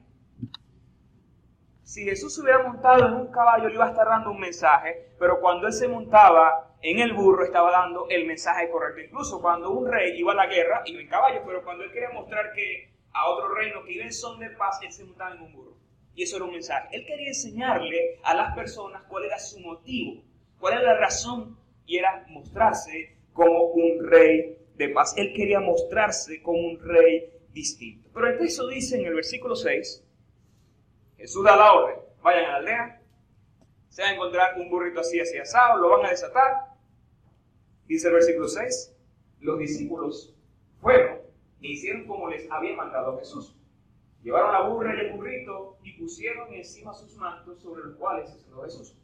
Si 1.92 2.06
Jesús 2.06 2.34
se 2.34 2.42
hubiera 2.42 2.64
montado 2.64 3.06
en 3.06 3.16
un 3.16 3.28
caballo, 3.34 3.68
le 3.68 3.74
iba 3.74 3.86
a 3.86 3.90
estar 3.90 4.08
dando 4.08 4.32
un 4.32 4.40
mensaje, 4.40 5.10
pero 5.20 5.42
cuando 5.42 5.68
él 5.68 5.74
se 5.74 5.90
montaba 5.90 6.78
en 6.82 7.00
el 7.00 7.12
burro, 7.12 7.44
estaba 7.44 7.70
dando 7.70 8.08
el 8.08 8.26
mensaje 8.26 8.70
correcto. 8.70 9.02
Incluso 9.02 9.42
cuando 9.42 9.72
un 9.72 9.92
rey 9.92 10.18
iba 10.18 10.32
a 10.32 10.36
la 10.36 10.48
guerra, 10.48 10.84
iba 10.86 11.02
en 11.02 11.10
caballo, 11.10 11.42
pero 11.46 11.62
cuando 11.66 11.84
él 11.84 11.92
quería 11.92 12.12
mostrar 12.12 12.54
que 12.54 12.94
a 13.12 13.30
otro 13.30 13.54
reino 13.54 13.84
que 13.84 13.92
iba 13.92 14.06
en 14.06 14.14
son 14.14 14.40
de 14.40 14.52
paz, 14.52 14.80
él 14.82 14.94
se 14.94 15.04
montaba 15.04 15.36
en 15.36 15.42
un 15.42 15.52
burro. 15.52 15.76
Y 16.16 16.24
eso 16.24 16.38
era 16.38 16.46
un 16.46 16.54
mensaje. 16.54 16.88
Él 16.94 17.06
quería 17.06 17.28
enseñarle 17.28 18.22
a 18.24 18.36
las 18.36 18.56
personas 18.56 19.04
cuál 19.10 19.26
era 19.26 19.38
su 19.38 19.60
motivo, 19.60 20.24
cuál 20.62 20.76
era 20.76 20.94
la 20.94 20.98
razón, 20.98 21.58
y 21.86 21.98
era 21.98 22.26
mostrarse 22.30 23.18
como 23.34 23.66
un 23.66 24.08
rey 24.08 24.58
de 24.76 24.88
paz. 24.88 25.14
Él 25.18 25.34
quería 25.36 25.60
mostrarse 25.60 26.42
como 26.42 26.58
un 26.58 26.80
rey 26.80 27.34
distinto. 27.50 28.10
Pero 28.14 28.28
el 28.28 28.38
texto 28.38 28.70
dice 28.70 28.98
en 28.98 29.08
el 29.08 29.14
versículo 29.14 29.58
6, 29.58 30.06
Jesús 31.22 31.44
da 31.44 31.56
la 31.56 31.72
orden, 31.72 32.00
vayan 32.24 32.46
a 32.46 32.48
la 32.48 32.56
aldea, 32.56 33.02
se 33.90 34.02
va 34.02 34.08
a 34.08 34.14
encontrar 34.14 34.60
un 34.60 34.72
burrito 34.72 35.02
así, 35.02 35.20
así 35.20 35.38
asado, 35.38 35.78
lo 35.78 35.90
van 35.90 36.08
a 36.08 36.10
desatar. 36.10 36.72
Dice 37.86 38.08
el 38.08 38.16
versículo 38.16 38.48
6, 38.48 38.96
los 39.42 39.60
discípulos 39.60 40.36
fueron 40.80 41.20
e 41.62 41.68
hicieron 41.68 42.08
como 42.08 42.28
les 42.28 42.50
había 42.50 42.76
mandado 42.76 43.20
Jesús. 43.20 43.56
Llevaron 44.24 44.52
la 44.52 44.68
burra 44.68 44.96
y 44.96 45.00
el 45.06 45.14
burrito 45.14 45.78
y 45.84 45.94
pusieron 46.00 46.52
encima 46.56 46.92
sus 46.92 47.16
mantos 47.18 47.62
sobre 47.62 47.84
los 47.84 47.96
cuales 47.98 48.28
se 48.28 48.40
Jesús. 48.64 48.98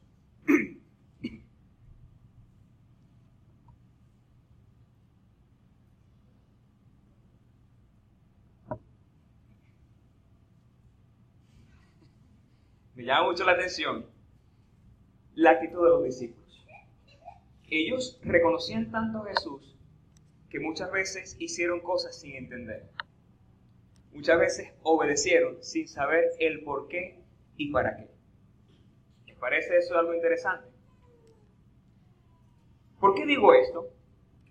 me 12.96 12.96
llama 13.07 13.27
mucho 13.27 13.45
la 13.45 13.53
atención 13.53 14.05
la 15.33 15.51
actitud 15.51 15.81
de 15.81 15.89
los 15.89 16.03
discípulos. 16.03 16.65
Ellos 17.69 18.19
reconocían 18.21 18.91
tanto 18.91 19.19
a 19.19 19.27
Jesús 19.27 19.77
que 20.49 20.59
muchas 20.59 20.91
veces 20.91 21.37
hicieron 21.39 21.79
cosas 21.79 22.19
sin 22.19 22.35
entender. 22.35 22.89
Muchas 24.11 24.39
veces 24.39 24.73
obedecieron 24.83 25.63
sin 25.63 25.87
saber 25.87 26.31
el 26.39 26.63
por 26.63 26.87
qué 26.89 27.23
y 27.55 27.71
para 27.71 27.95
qué. 27.95 28.09
¿Les 29.25 29.37
parece 29.37 29.77
eso 29.77 29.97
algo 29.97 30.13
interesante? 30.13 30.67
¿Por 32.99 33.15
qué 33.15 33.25
digo 33.25 33.53
esto? 33.53 33.89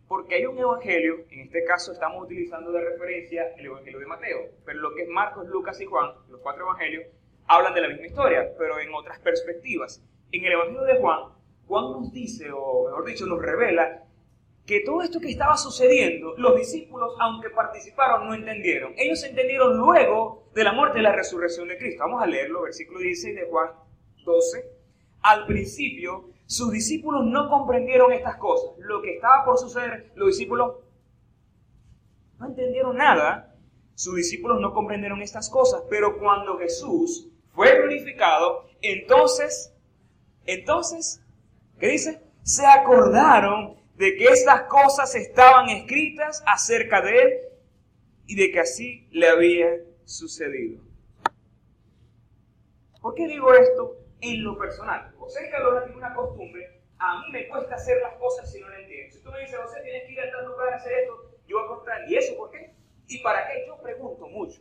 Porque 0.09 0.37
hay 0.37 0.47
un 0.47 0.57
evangelio, 0.57 1.27
en 1.31 1.41
este 1.41 1.65
caso 1.65 1.93
estamos 1.93 2.23
utilizando 2.25 2.73
de 2.73 2.81
referencia 2.81 3.49
el 3.59 3.67
evangelio 3.67 3.99
de 3.99 4.07
Mateo, 4.07 4.39
pero 4.65 4.79
lo 4.79 4.95
que 4.95 5.03
es 5.03 5.09
Marcos, 5.09 5.47
Lucas 5.49 5.81
y 5.81 5.85
Juan, 5.85 6.13
los 6.29 6.41
cuatro 6.41 6.63
evangelios, 6.65 7.07
hablan 7.49 7.75
de 7.75 7.81
la 7.81 7.89
misma 7.89 8.07
historia, 8.07 8.53
pero 8.59 8.79
en 8.79 8.95
otras 8.95 9.19
perspectivas. 9.21 10.03
En 10.33 10.45
el 10.45 10.53
Evangelio 10.53 10.83
de 10.83 10.97
Juan, 10.97 11.21
Juan 11.67 11.85
nos 11.93 12.13
dice, 12.13 12.51
o 12.51 12.85
mejor 12.87 13.05
dicho, 13.05 13.27
nos 13.27 13.41
revela 13.41 14.05
que 14.65 14.81
todo 14.81 15.03
esto 15.03 15.21
que 15.21 15.31
estaba 15.31 15.57
sucediendo, 15.57 16.35
los 16.37 16.57
discípulos, 16.57 17.15
aunque 17.21 17.51
participaron, 17.51 18.27
no 18.27 18.35
entendieron. 18.35 18.95
Ellos 18.97 19.23
entendieron 19.23 19.77
luego 19.77 20.49
de 20.55 20.65
la 20.65 20.73
muerte 20.73 20.99
y 20.99 21.03
la 21.03 21.15
resurrección 21.15 21.69
de 21.69 21.79
Cristo. 21.79 22.03
Vamos 22.03 22.23
a 22.23 22.27
leerlo, 22.27 22.63
versículo 22.63 22.99
16 22.99 23.37
de 23.37 23.47
Juan 23.49 23.71
12. 24.25 24.71
Al 25.23 25.47
principio, 25.47 26.31
sus 26.47 26.73
discípulos 26.73 27.25
no 27.25 27.49
comprendieron 27.49 28.13
estas 28.13 28.37
cosas. 28.37 28.73
Lo 28.79 29.01
que 29.03 29.15
estaba 29.15 29.45
por 29.45 29.57
suceder, 29.57 30.11
los 30.17 30.29
discípulos 30.29 30.77
no 32.39 32.47
entendieron 32.47 32.97
nada. 32.97 33.55
Sus 33.95 34.17
discípulos 34.17 34.61
no 34.61 34.75
comprendieron 34.75 35.23
estas 35.23 35.49
cosas, 35.49 35.83
pero 35.89 36.19
cuando 36.19 36.59
Jesús 36.59 37.31
fue 37.57 37.75
glorificado, 37.75 38.69
entonces, 38.83 39.75
entonces, 40.45 41.23
¿qué 41.81 41.89
dice? 41.89 42.21
Se 42.43 42.67
acordaron 42.67 43.81
de 43.95 44.15
que 44.15 44.27
estas 44.27 44.65
cosas 44.65 45.15
estaban 45.15 45.71
escritas 45.71 46.45
acerca 46.47 47.01
de 47.01 47.19
él 47.19 47.33
y 48.27 48.37
de 48.37 48.51
que 48.53 48.61
así 48.61 49.09
le 49.11 49.29
había 49.31 49.69
sucedido. 50.05 50.83
¿Por 53.01 53.15
qué 53.15 53.27
digo 53.27 53.55
esto 53.55 53.97
en 54.21 54.45
lo 54.45 54.59
personal? 54.59 55.15
José 55.19 55.49
Calora 55.51 55.85
tiene 55.85 55.97
una 55.97 56.15
costumbre, 56.15 56.83
a 56.99 57.21
mí 57.21 57.33
me 57.33 57.49
cuesta 57.49 57.77
hacer 57.77 58.03
las 58.03 58.17
cosas 58.17 58.53
si 58.53 58.61
no 58.61 58.69
las 58.69 58.81
entiendo. 58.81 59.15
Si 59.15 59.23
tú 59.23 59.31
me 59.31 59.41
dices, 59.41 59.57
José, 59.57 59.81
tienes 59.83 60.05
que 60.05 60.13
ir 60.13 60.21
a 60.21 60.31
tal 60.31 60.45
lugar 60.45 60.75
a 60.75 60.77
hacer 60.77 60.93
esto, 60.93 61.31
yo 61.47 61.57
voy 61.57 61.65
a 61.65 61.69
contar, 61.69 62.11
¿y 62.11 62.17
eso 62.17 62.37
por 62.37 62.51
qué? 62.51 62.75
¿Y 63.09 63.23
para 63.23 63.49
qué? 63.49 63.65
Yo 63.67 63.81
pregunto 63.81 64.27
mucho. 64.29 64.61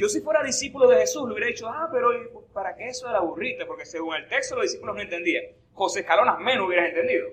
Yo 0.00 0.08
si 0.08 0.22
fuera 0.22 0.42
discípulo 0.42 0.88
de 0.88 0.96
Jesús 0.96 1.26
le 1.26 1.34
hubiera 1.34 1.48
dicho, 1.48 1.68
ah, 1.68 1.86
pero 1.92 2.08
¿para 2.54 2.74
qué 2.74 2.86
eso 2.86 3.06
de 3.06 3.12
la 3.12 3.20
burrita? 3.20 3.66
Porque 3.66 3.84
según 3.84 4.14
el 4.14 4.26
texto 4.28 4.54
los 4.54 4.62
discípulos 4.62 4.96
no 4.96 5.02
entendían. 5.02 5.44
José 5.74 6.00
Escalonas 6.00 6.38
menos 6.38 6.66
hubieras 6.66 6.88
entendido. 6.88 7.28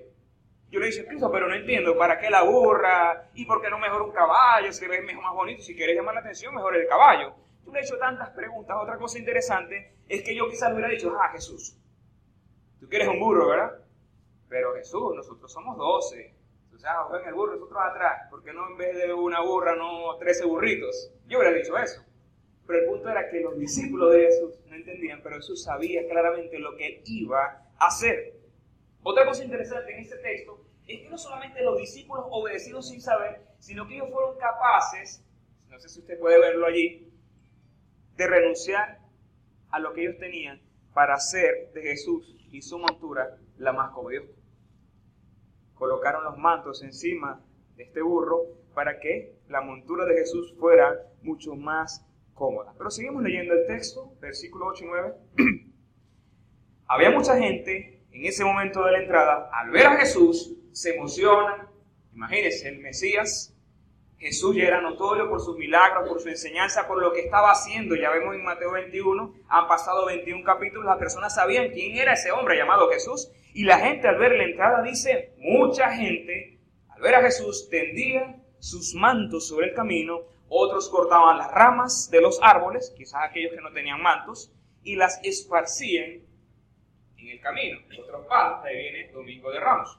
Yo 0.68 0.78
le 0.78 0.88
dije, 0.88 1.06
Cristo, 1.06 1.32
pero 1.32 1.48
no 1.48 1.54
entiendo, 1.54 1.96
¿para 1.96 2.18
qué 2.18 2.28
la 2.28 2.42
burra? 2.42 3.30
¿Y 3.32 3.46
por 3.46 3.62
qué 3.62 3.70
no 3.70 3.78
mejor 3.78 4.02
un 4.02 4.12
caballo? 4.12 4.70
Si 4.70 4.86
ves 4.86 5.02
mejor 5.02 5.24
más 5.24 5.32
bonito, 5.32 5.62
si 5.62 5.74
quieres 5.74 5.96
llamar 5.96 6.16
la 6.16 6.20
atención, 6.20 6.54
mejor 6.54 6.76
el 6.76 6.86
caballo. 6.86 7.36
Yo 7.64 7.72
le 7.72 7.80
he 7.80 7.82
hecho 7.84 7.96
tantas 7.96 8.28
preguntas. 8.32 8.76
Otra 8.78 8.98
cosa 8.98 9.18
interesante 9.18 9.94
es 10.06 10.22
que 10.22 10.36
yo 10.36 10.46
quizás 10.50 10.68
le 10.68 10.74
hubiera 10.74 10.90
dicho, 10.90 11.16
ah, 11.18 11.30
Jesús, 11.32 11.74
tú 12.78 12.86
quieres 12.86 13.08
un 13.08 13.18
burro, 13.18 13.48
¿verdad? 13.48 13.78
Pero 14.46 14.74
Jesús, 14.74 15.14
nosotros 15.16 15.50
somos 15.50 15.74
doce. 15.78 16.34
O 16.74 16.78
sea, 16.78 16.96
ven 17.10 17.28
el 17.28 17.32
burro, 17.32 17.54
nosotros 17.54 17.80
atrás. 17.82 18.28
¿Por 18.28 18.44
qué 18.44 18.52
no 18.52 18.68
en 18.68 18.76
vez 18.76 18.94
de 18.94 19.10
una 19.14 19.40
burra, 19.40 19.74
no 19.74 20.18
trece 20.18 20.44
burritos? 20.44 21.10
Yo 21.26 21.38
hubiera 21.38 21.56
dicho 21.56 21.74
eso. 21.78 22.04
Pero 22.68 22.80
el 22.80 22.86
punto 22.86 23.08
era 23.08 23.30
que 23.30 23.40
los 23.40 23.58
discípulos 23.58 24.12
de 24.12 24.26
Jesús 24.26 24.60
no 24.66 24.76
entendían, 24.76 25.22
pero 25.22 25.36
Jesús 25.36 25.64
sabía 25.64 26.06
claramente 26.06 26.58
lo 26.58 26.76
que 26.76 27.02
iba 27.06 27.66
a 27.78 27.86
hacer. 27.86 28.34
Otra 29.02 29.24
cosa 29.24 29.42
interesante 29.42 29.90
en 29.94 30.00
este 30.00 30.18
texto 30.18 30.64
es 30.86 31.00
que 31.00 31.08
no 31.08 31.16
solamente 31.16 31.62
los 31.62 31.78
discípulos 31.78 32.26
obedecieron 32.28 32.82
sin 32.82 33.00
saber, 33.00 33.40
sino 33.58 33.88
que 33.88 33.94
ellos 33.94 34.10
fueron 34.12 34.36
capaces, 34.36 35.24
no 35.70 35.80
sé 35.80 35.88
si 35.88 36.00
usted 36.00 36.18
puede 36.18 36.38
verlo 36.38 36.66
allí, 36.66 37.10
de 38.16 38.26
renunciar 38.26 39.00
a 39.70 39.78
lo 39.78 39.94
que 39.94 40.02
ellos 40.02 40.18
tenían 40.18 40.60
para 40.92 41.14
hacer 41.14 41.72
de 41.72 41.82
Jesús 41.82 42.36
y 42.52 42.60
su 42.60 42.78
montura 42.78 43.38
la 43.56 43.72
más 43.72 43.92
cómoda 43.92 44.20
colocaron 45.74 46.24
los 46.24 46.36
mantos 46.36 46.82
encima 46.82 47.40
de 47.76 47.84
este 47.84 48.02
burro 48.02 48.42
para 48.74 48.98
que 48.98 49.38
la 49.48 49.60
montura 49.60 50.04
de 50.04 50.14
Jesús 50.18 50.54
fuera 50.58 51.00
mucho 51.22 51.54
más 51.54 52.04
cómoda. 52.38 52.72
Pero 52.78 52.90
seguimos 52.90 53.22
leyendo 53.22 53.52
el 53.54 53.66
texto, 53.66 54.12
versículo 54.20 54.66
8 54.66 54.84
y 54.84 54.86
9. 54.86 55.14
Había 56.86 57.10
mucha 57.10 57.36
gente 57.36 58.02
en 58.12 58.24
ese 58.24 58.44
momento 58.44 58.84
de 58.84 58.92
la 58.92 59.00
entrada, 59.00 59.50
al 59.52 59.70
ver 59.70 59.86
a 59.86 59.96
Jesús, 59.96 60.56
se 60.72 60.94
emociona. 60.94 61.68
Imagínense, 62.14 62.68
el 62.68 62.78
Mesías, 62.78 63.54
Jesús 64.18 64.56
ya 64.56 64.64
era 64.64 64.80
notorio 64.80 65.28
por 65.28 65.40
sus 65.40 65.56
milagros, 65.56 66.08
por 66.08 66.20
su 66.20 66.28
enseñanza, 66.28 66.88
por 66.88 67.00
lo 67.00 67.12
que 67.12 67.20
estaba 67.20 67.52
haciendo. 67.52 67.94
Ya 67.94 68.10
vemos 68.10 68.34
en 68.34 68.42
Mateo 68.42 68.72
21, 68.72 69.34
han 69.48 69.68
pasado 69.68 70.06
21 70.06 70.42
capítulos, 70.44 70.86
las 70.86 70.98
personas 70.98 71.34
sabían 71.34 71.70
quién 71.70 71.96
era 71.96 72.14
ese 72.14 72.32
hombre 72.32 72.56
llamado 72.56 72.88
Jesús 72.90 73.30
y 73.54 73.64
la 73.64 73.78
gente 73.78 74.08
al 74.08 74.18
ver 74.18 74.32
la 74.32 74.44
entrada 74.44 74.82
dice, 74.82 75.34
mucha 75.38 75.90
gente 75.90 76.58
al 76.88 77.00
ver 77.00 77.14
a 77.14 77.22
Jesús 77.22 77.68
tendía 77.70 78.36
sus 78.58 78.94
mantos 78.94 79.46
sobre 79.46 79.68
el 79.68 79.74
camino, 79.74 80.22
otros 80.48 80.88
cortaban 80.88 81.38
las 81.38 81.50
ramas 81.52 82.10
de 82.10 82.20
los 82.20 82.38
árboles, 82.42 82.92
quizás 82.96 83.22
aquellos 83.24 83.52
que 83.52 83.60
no 83.60 83.72
tenían 83.72 84.02
mantos, 84.02 84.52
y 84.82 84.96
las 84.96 85.20
esparcían 85.22 86.22
en 87.16 87.28
el 87.28 87.40
camino. 87.40 87.78
Otros 88.02 88.26
palos, 88.26 88.64
ahí 88.64 88.76
viene 88.76 89.12
Domingo 89.12 89.50
de 89.50 89.60
Ramos. 89.60 89.98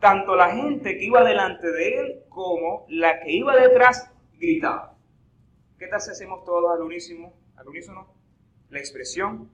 Tanto 0.00 0.34
la 0.34 0.50
gente 0.50 0.98
que 0.98 1.04
iba 1.04 1.22
delante 1.22 1.70
de 1.70 2.00
él 2.00 2.22
como 2.28 2.86
la 2.88 3.20
que 3.20 3.30
iba 3.30 3.56
detrás 3.56 4.10
gritaba. 4.34 4.96
¿Qué 5.78 5.86
tal 5.86 6.00
si 6.00 6.10
hacemos 6.10 6.44
todos 6.44 6.74
al 6.74 6.82
unísono? 6.82 7.32
Al 7.56 7.68
unísono? 7.68 8.12
La 8.70 8.78
expresión, 8.78 9.50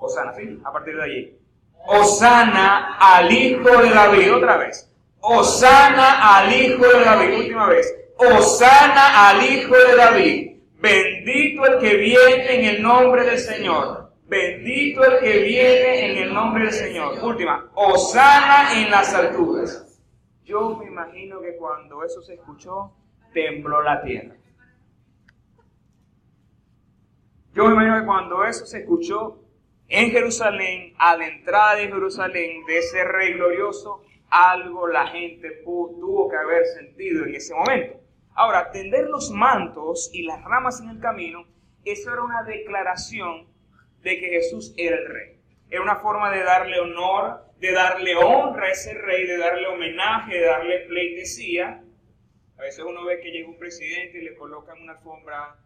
Osana. 0.00 0.32
A 0.64 0.72
partir 0.72 0.96
de 0.96 1.02
allí. 1.02 1.38
Osana 1.86 2.96
al 2.98 3.30
Hijo 3.30 3.82
de 3.82 3.90
David. 3.90 4.34
Otra 4.34 4.56
vez. 4.56 4.90
Osana 5.20 6.38
al 6.38 6.52
Hijo 6.52 6.86
de 6.86 7.04
David. 7.04 7.38
Última 7.38 7.68
vez. 7.68 8.01
Osana 8.16 9.30
al 9.30 9.44
Hijo 9.44 9.74
de 9.74 9.96
David. 9.96 10.52
Bendito 10.78 11.64
el 11.66 11.78
que 11.78 11.96
viene 11.96 12.54
en 12.54 12.76
el 12.76 12.82
nombre 12.82 13.24
del 13.24 13.38
Señor. 13.38 14.12
Bendito 14.26 15.04
el 15.04 15.20
que 15.20 15.38
viene 15.42 16.10
en 16.10 16.18
el 16.18 16.34
nombre 16.34 16.64
del 16.64 16.72
Señor. 16.72 17.22
Última. 17.22 17.70
Osana 17.74 18.80
en 18.80 18.90
las 18.90 19.14
alturas. 19.14 20.00
Yo 20.44 20.76
me 20.76 20.86
imagino 20.86 21.40
que 21.40 21.56
cuando 21.56 22.02
eso 22.04 22.20
se 22.22 22.34
escuchó, 22.34 22.92
tembló 23.32 23.82
la 23.82 24.02
tierra. 24.02 24.34
Yo 27.54 27.66
me 27.66 27.72
imagino 27.72 28.00
que 28.00 28.06
cuando 28.06 28.44
eso 28.44 28.64
se 28.64 28.80
escuchó, 28.80 29.38
en 29.88 30.10
Jerusalén, 30.10 30.94
a 30.98 31.16
la 31.16 31.28
entrada 31.28 31.76
de 31.76 31.88
Jerusalén, 31.88 32.64
de 32.66 32.78
ese 32.78 33.04
rey 33.04 33.34
glorioso, 33.34 34.02
algo 34.30 34.88
la 34.88 35.06
gente 35.08 35.60
tuvo 35.62 36.30
que 36.30 36.36
haber 36.36 36.64
sentido 36.66 37.26
en 37.26 37.34
ese 37.34 37.54
momento. 37.54 38.01
Ahora, 38.34 38.70
tender 38.70 39.08
los 39.08 39.30
mantos 39.30 40.10
y 40.12 40.22
las 40.22 40.42
ramas 40.42 40.80
en 40.80 40.90
el 40.90 41.00
camino, 41.00 41.46
eso 41.84 42.12
era 42.12 42.22
una 42.22 42.42
declaración 42.44 43.46
de 44.00 44.18
que 44.18 44.28
Jesús 44.28 44.74
era 44.76 44.96
el 44.96 45.08
rey. 45.08 45.40
Era 45.68 45.82
una 45.82 45.96
forma 45.96 46.30
de 46.30 46.42
darle 46.42 46.80
honor, 46.80 47.44
de 47.58 47.72
darle 47.72 48.16
honra 48.16 48.66
a 48.66 48.70
ese 48.70 48.94
rey, 48.94 49.26
de 49.26 49.38
darle 49.38 49.66
homenaje, 49.68 50.38
de 50.38 50.46
darle 50.46 50.80
pleitesía. 50.86 51.82
A 52.58 52.62
veces 52.62 52.84
uno 52.84 53.04
ve 53.04 53.20
que 53.20 53.30
llega 53.30 53.48
un 53.48 53.58
presidente 53.58 54.18
y 54.18 54.22
le 54.22 54.34
colocan 54.34 54.80
una 54.80 54.92
alfombra 54.92 55.56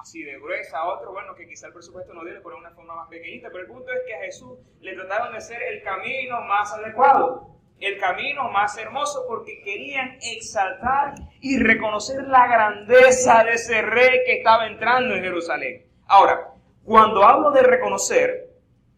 así 0.00 0.22
de 0.22 0.38
gruesa, 0.38 0.78
a 0.78 0.88
otro, 0.88 1.12
bueno, 1.12 1.34
que 1.34 1.46
quizá 1.46 1.66
el 1.66 1.72
presupuesto 1.72 2.14
no 2.14 2.24
dio, 2.24 2.40
por 2.42 2.54
una 2.54 2.70
forma 2.70 2.94
más 2.94 3.08
pequeñita, 3.08 3.48
pero 3.50 3.60
el 3.64 3.66
punto 3.68 3.92
es 3.92 4.00
que 4.06 4.14
a 4.14 4.20
Jesús 4.20 4.58
le 4.80 4.94
trataron 4.94 5.34
de 5.34 5.40
ser 5.40 5.62
el 5.62 5.82
camino 5.82 6.40
más 6.42 6.72
adecuado, 6.72 7.56
el 7.84 7.98
camino 7.98 8.50
más 8.50 8.76
hermoso, 8.78 9.24
porque 9.26 9.60
querían 9.62 10.18
exaltar 10.22 11.14
y 11.40 11.58
reconocer 11.58 12.22
la 12.28 12.46
grandeza 12.46 13.44
de 13.44 13.52
ese 13.52 13.82
rey 13.82 14.20
que 14.24 14.38
estaba 14.38 14.66
entrando 14.66 15.14
en 15.14 15.22
Jerusalén. 15.22 15.86
Ahora, 16.06 16.54
cuando 16.84 17.24
hablo 17.24 17.50
de 17.50 17.62
reconocer, 17.62 18.50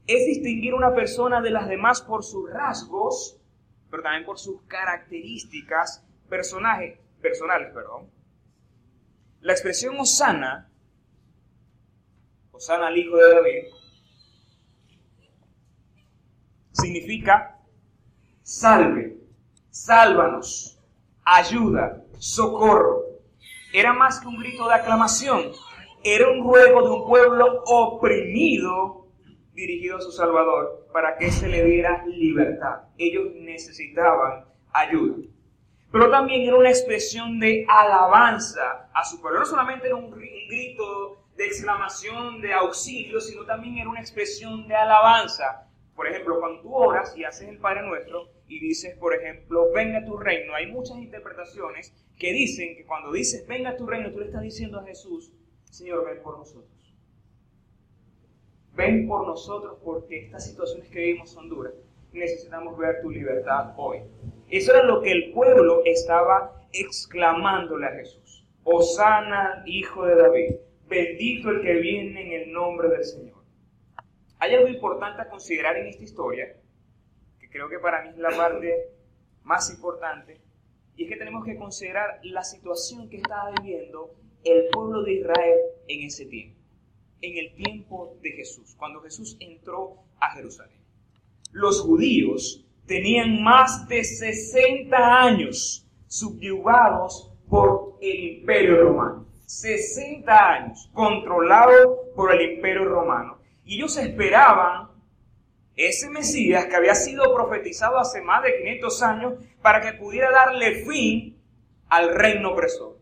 es 0.07 0.27
distinguir 0.27 0.75
una 0.75 0.94
persona 0.94 1.40
de 1.40 1.51
las 1.51 1.68
demás 1.68 2.03
por 2.03 2.25
sus 2.25 2.51
rasgos, 2.51 3.40
pero 3.90 4.03
también 4.03 4.25
por 4.25 4.38
sus 4.38 4.62
características 4.64 6.05
personajes, 6.29 6.99
personales. 7.23 7.73
Perdón. 7.73 8.11
La 9.40 9.53
expresión 9.53 9.99
Osana 9.99 10.70
Osana 12.55 12.87
al 12.87 12.97
hijo 12.97 13.16
de 13.16 13.35
David, 13.35 13.64
significa 16.70 17.54
salve, 18.45 19.17
sálvanos, 19.71 20.79
ayuda, 21.25 22.05
socorro. 22.19 23.03
Era 23.73 23.93
más 23.93 24.21
que 24.21 24.29
un 24.29 24.39
grito 24.39 24.69
de 24.69 24.75
aclamación, 24.75 25.51
era 26.05 26.29
un 26.29 26.45
ruego 26.45 26.83
de 26.83 26.91
un 26.91 27.09
pueblo 27.09 27.63
oprimido 27.67 29.07
dirigido 29.55 29.97
a 29.97 30.01
su 30.01 30.13
Salvador 30.13 30.87
para 30.93 31.17
que 31.17 31.31
se 31.31 31.49
le 31.49 31.65
diera 31.65 32.05
libertad. 32.07 32.83
Ellos 32.99 33.33
necesitaban 33.35 34.45
ayuda. 34.73 35.27
Pero 35.91 36.11
también 36.11 36.43
era 36.43 36.57
una 36.57 36.69
expresión 36.69 37.39
de 37.41 37.65
alabanza 37.69 38.91
a 38.93 39.05
su 39.05 39.21
pueblo. 39.21 39.41
No 39.41 39.47
solamente 39.47 39.87
era 39.87 39.97
un 39.97 40.11
grito 40.11 41.25
de 41.37 41.47
exclamación, 41.47 42.41
de 42.41 42.53
auxilio, 42.53 43.21
sino 43.21 43.45
también 43.45 43.79
era 43.79 43.89
una 43.89 44.01
expresión 44.01 44.69
de 44.69 44.75
alabanza. 44.75 45.69
Por 45.97 46.09
ejemplo, 46.09 46.39
cuando 46.41 46.61
tú 46.61 46.75
oras 46.75 47.17
y 47.17 47.25
haces 47.25 47.49
el 47.49 47.59
Padre 47.59 47.87
Nuestro 47.87 48.34
y 48.47 48.61
dices, 48.61 48.97
por 48.97 49.15
ejemplo, 49.15 49.73
venga 49.73 50.05
tu 50.05 50.17
reino, 50.17 50.55
hay 50.55 50.67
muchas 50.67 50.99
interpretaciones 50.99 51.93
que 52.19 52.33
dicen 52.33 52.77
que 52.77 52.85
cuando 52.85 53.13
dices, 53.13 53.47
venga 53.47 53.77
tu 53.77 53.87
reino, 53.87 54.11
tú 54.13 54.21
le 54.21 54.27
estás 54.27 54.43
diciendo 54.43 54.79
a 54.79 54.85
Jesús, 54.85 55.33
Señor, 55.65 56.05
ven 56.07 56.23
por 56.23 56.39
nosotros. 56.39 56.71
Ven 58.77 59.07
por 59.07 59.27
nosotros 59.27 59.79
porque 59.85 60.27
estas 60.27 60.47
situaciones 60.47 60.89
que 60.89 60.99
vivimos 60.99 61.31
son 61.31 61.49
duras. 61.49 61.75
Necesitamos 62.13 62.77
ver 62.79 63.01
tu 63.03 63.11
libertad 63.11 63.73
hoy. 63.77 64.01
Eso 64.49 64.73
era 64.73 64.85
lo 64.85 65.01
que 65.01 65.11
el 65.11 65.33
pueblo 65.33 65.83
estaba 65.85 66.63
exclamándole 66.73 67.87
a 67.87 67.93
Jesús. 67.93 68.45
Osana, 68.65 69.63
hijo 69.67 70.07
de 70.07 70.17
David. 70.17 70.57
Bendito 70.89 71.51
el 71.51 71.63
que 71.63 71.75
viene 71.75 72.27
en 72.27 72.43
el 72.43 72.53
nombre 72.53 72.89
del 72.89 73.05
Señor. 73.05 73.43
Hay 74.39 74.55
algo 74.55 74.69
importante 74.69 75.23
a 75.23 75.29
considerar 75.29 75.77
en 75.77 75.87
esta 75.87 76.03
historia, 76.03 76.57
creo 77.55 77.69
que 77.69 77.79
para 77.79 78.03
mí 78.03 78.09
es 78.09 78.19
la 78.19 78.31
parte 78.31 78.90
más 79.45 79.71
importante, 79.71 80.40
y 80.97 81.05
es 81.05 81.09
que 81.09 81.17
tenemos 81.17 81.45
que 81.45 81.57
considerar 81.57 82.19
la 82.25 82.43
situación 82.43 83.09
que 83.09 83.19
estaba 83.19 83.53
viviendo 83.53 84.12
el 84.43 84.71
pueblo 84.73 85.05
de 85.05 85.21
Israel 85.21 85.59
en 85.87 86.03
ese 86.05 86.27
tiempo, 86.27 86.59
en 87.21 87.38
el 87.38 87.55
tiempo 87.55 88.19
de 88.21 88.33
Jesús, 88.33 88.75
cuando 88.77 89.01
Jesús 89.03 89.37
entró 89.38 90.03
a 90.19 90.33
Jerusalén. 90.33 90.81
Los 91.53 91.81
judíos 91.81 92.67
tenían 92.87 93.40
más 93.45 93.87
de 93.87 94.03
60 94.03 94.97
años 94.97 95.87
subyugados 96.09 97.31
por 97.49 97.99
el 98.01 98.38
imperio 98.38 98.83
romano. 98.83 99.29
60 99.47 100.53
años 100.53 100.90
controlado 100.93 102.12
por 102.17 102.35
el 102.35 102.57
imperio 102.57 102.85
romano. 102.87 103.38
Y 103.64 103.77
ellos 103.77 103.97
esperaban 103.97 104.94
ese 105.77 106.09
Mesías 106.09 106.67
que 106.67 106.77
había 106.77 106.95
sido 106.95 107.35
profetizado 107.35 107.99
hace 107.99 108.21
más 108.23 108.43
de 108.43 108.57
500 108.59 109.03
años 109.03 109.35
para 109.61 109.81
que 109.81 109.93
pudiera 109.95 110.31
darle 110.31 110.85
fin 110.85 111.43
al 111.89 112.15
reino 112.15 112.53
opresor. 112.53 112.99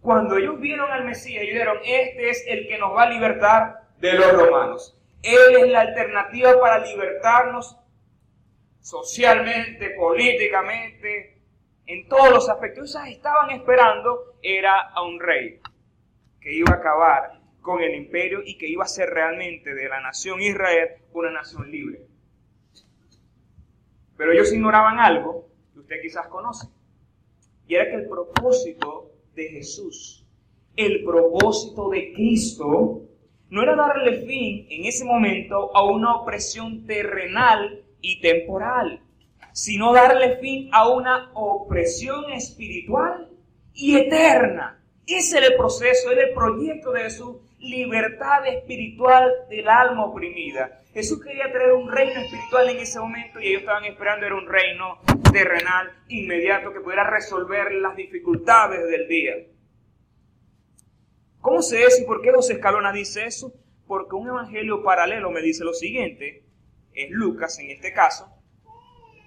Cuando 0.00 0.36
ellos 0.36 0.60
vieron 0.60 0.90
al 0.90 1.04
Mesías, 1.04 1.42
ellos 1.42 1.54
dijeron, 1.54 1.78
este 1.84 2.30
es 2.30 2.44
el 2.46 2.66
que 2.68 2.78
nos 2.78 2.94
va 2.96 3.04
a 3.04 3.10
libertar 3.10 3.88
de 3.98 4.12
los 4.14 4.32
romanos. 4.32 4.96
Él 5.22 5.56
es 5.60 5.68
la 5.68 5.80
alternativa 5.80 6.58
para 6.60 6.78
libertarnos 6.78 7.76
socialmente, 8.80 9.90
políticamente, 9.90 11.42
en 11.86 12.08
todos 12.08 12.30
los 12.30 12.48
aspectos. 12.48 12.94
Ellos 12.94 13.08
estaban 13.08 13.50
esperando 13.50 14.36
era 14.42 14.88
a 14.88 15.02
un 15.02 15.20
rey 15.20 15.60
que 16.40 16.52
iba 16.52 16.72
a 16.72 16.76
acabar 16.76 17.40
con 17.60 17.82
el 17.82 17.94
imperio 17.94 18.40
y 18.44 18.56
que 18.56 18.68
iba 18.68 18.84
a 18.84 18.88
ser 18.88 19.10
realmente 19.10 19.74
de 19.74 19.88
la 19.88 20.00
nación 20.00 20.40
Israel 20.40 20.90
una 21.18 21.30
nación 21.30 21.70
libre. 21.70 22.07
Pero 24.18 24.32
ellos 24.32 24.52
ignoraban 24.52 24.98
algo 24.98 25.46
que 25.72 25.80
usted 25.80 25.96
quizás 26.02 26.26
conoce. 26.26 26.68
Y 27.66 27.76
era 27.76 27.88
que 27.88 27.94
el 27.94 28.08
propósito 28.08 29.12
de 29.34 29.48
Jesús, 29.48 30.26
el 30.76 31.04
propósito 31.04 31.88
de 31.88 32.12
Cristo, 32.12 33.02
no 33.48 33.62
era 33.62 33.76
darle 33.76 34.26
fin 34.26 34.66
en 34.68 34.84
ese 34.84 35.04
momento 35.04 35.74
a 35.74 35.84
una 35.84 36.16
opresión 36.16 36.84
terrenal 36.84 37.84
y 38.00 38.20
temporal, 38.20 39.00
sino 39.52 39.92
darle 39.92 40.36
fin 40.36 40.68
a 40.72 40.88
una 40.88 41.30
opresión 41.34 42.30
espiritual 42.32 43.28
y 43.72 43.96
eterna. 43.96 44.82
Ese 45.06 45.38
era 45.38 45.46
el 45.46 45.56
proceso, 45.56 46.10
era 46.10 46.24
el 46.24 46.34
proyecto 46.34 46.92
de 46.92 47.02
Jesús, 47.02 47.36
libertad 47.58 48.46
espiritual 48.46 49.30
del 49.48 49.68
alma 49.68 50.06
oprimida. 50.06 50.82
Jesús 50.92 51.22
quería 51.22 51.50
traer 51.50 51.72
un 51.72 51.90
reino 51.90 52.20
espiritual 52.20 52.68
en 52.70 52.78
ese 52.78 52.98
momento 53.00 53.40
y 53.40 53.48
ellos 53.48 53.60
estaban 53.60 53.84
esperando 53.84 54.26
era 54.26 54.36
un 54.36 54.48
reino 54.48 55.00
terrenal 55.32 55.92
inmediato 56.08 56.72
que 56.72 56.80
pudiera 56.80 57.08
resolver 57.08 57.72
las 57.72 57.96
dificultades 57.96 58.88
del 58.88 59.08
día. 59.08 59.34
¿Cómo 61.40 61.62
se 61.62 61.84
eso 61.84 62.02
y 62.02 62.06
por 62.06 62.20
qué 62.22 62.32
los 62.32 62.50
Escalona 62.50 62.92
dice 62.92 63.24
eso? 63.24 63.52
Porque 63.86 64.14
un 64.14 64.28
evangelio 64.28 64.82
paralelo 64.82 65.30
me 65.30 65.40
dice 65.40 65.64
lo 65.64 65.72
siguiente, 65.72 66.44
es 66.92 67.10
Lucas 67.10 67.58
en 67.58 67.70
este 67.70 67.92
caso. 67.92 68.28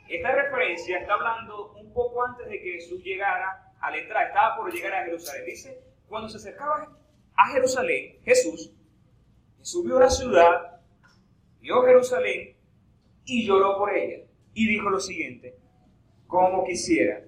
Esta 0.09 0.31
referencia 0.31 0.99
está 0.99 1.13
hablando 1.13 1.73
un 1.73 1.93
poco 1.93 2.23
antes 2.25 2.47
de 2.47 2.61
que 2.61 2.73
Jesús 2.73 3.01
llegara 3.03 3.73
a 3.79 3.91
la 3.91 3.97
entrada, 3.97 4.27
estaba 4.27 4.57
por 4.57 4.71
llegar 4.71 4.93
a 4.93 5.05
Jerusalén. 5.05 5.45
Dice, 5.45 5.79
cuando 6.07 6.27
se 6.27 6.37
acercaba 6.37 7.00
a 7.41 7.49
Jerusalén, 7.49 8.19
Jesús, 8.23 8.71
subió 9.62 9.97
a 9.97 10.01
la 10.01 10.10
ciudad, 10.10 10.82
vio 11.60 11.82
Jerusalén 11.84 12.56
y 13.25 13.45
lloró 13.45 13.77
por 13.77 13.95
ella. 13.95 14.25
Y 14.54 14.67
dijo 14.67 14.89
lo 14.89 14.99
siguiente, 14.99 15.56
como 16.27 16.65
quisiera, 16.65 17.23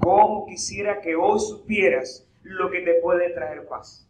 como 0.00 0.46
quisiera 0.46 1.00
que 1.00 1.14
hoy 1.14 1.38
supieras 1.38 2.26
lo 2.42 2.70
que 2.70 2.80
te 2.80 2.94
puede 2.94 3.30
traer 3.30 3.66
paz. 3.68 4.08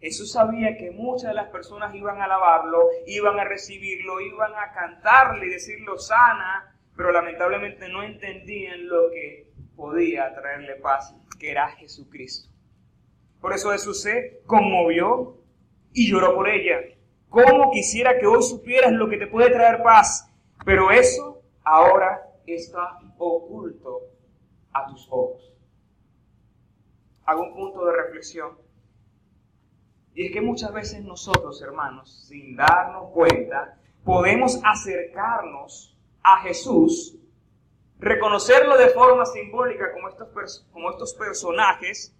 Jesús 0.00 0.32
sabía 0.32 0.76
que 0.76 0.90
muchas 0.90 1.30
de 1.30 1.34
las 1.34 1.48
personas 1.48 1.94
iban 1.94 2.20
a 2.20 2.24
alabarlo, 2.24 2.88
iban 3.06 3.38
a 3.40 3.44
recibirlo, 3.44 4.20
iban 4.20 4.52
a 4.54 4.72
cantarle 4.72 5.46
y 5.46 5.50
decirlo 5.50 5.98
sana, 5.98 6.76
pero 6.96 7.10
lamentablemente 7.10 7.88
no 7.88 8.02
entendían 8.02 8.86
lo 8.86 9.10
que 9.10 9.50
podía 9.74 10.32
traerle 10.34 10.76
paz, 10.76 11.14
que 11.40 11.50
era 11.50 11.70
Jesucristo. 11.70 12.50
Por 13.40 13.52
eso 13.52 13.70
Jesús 13.70 14.02
se 14.02 14.40
conmovió 14.46 15.36
y 15.92 16.10
lloró 16.10 16.34
por 16.34 16.48
ella. 16.48 16.76
Como 17.28 17.70
quisiera 17.70 18.18
que 18.18 18.26
hoy 18.26 18.42
supieras 18.42 18.92
lo 18.92 19.08
que 19.08 19.18
te 19.18 19.26
puede 19.26 19.50
traer 19.50 19.82
paz, 19.82 20.30
pero 20.64 20.90
eso 20.90 21.42
ahora 21.62 22.28
está 22.46 22.98
oculto 23.18 24.00
a 24.72 24.86
tus 24.86 25.06
ojos. 25.10 25.52
Hago 27.24 27.42
un 27.42 27.54
punto 27.54 27.84
de 27.84 27.92
reflexión. 27.92 28.58
Y 30.14 30.26
es 30.26 30.32
que 30.32 30.40
muchas 30.40 30.72
veces 30.72 31.04
nosotros, 31.04 31.60
hermanos, 31.62 32.26
sin 32.26 32.56
darnos 32.56 33.12
cuenta, 33.12 33.78
podemos 34.04 34.58
acercarnos 34.64 35.96
a 36.22 36.40
Jesús, 36.42 37.16
reconocerlo 37.98 38.76
de 38.76 38.88
forma 38.88 39.26
simbólica 39.26 39.92
como 39.92 40.08
estos, 40.08 40.66
como 40.72 40.90
estos 40.90 41.14
personajes, 41.14 42.17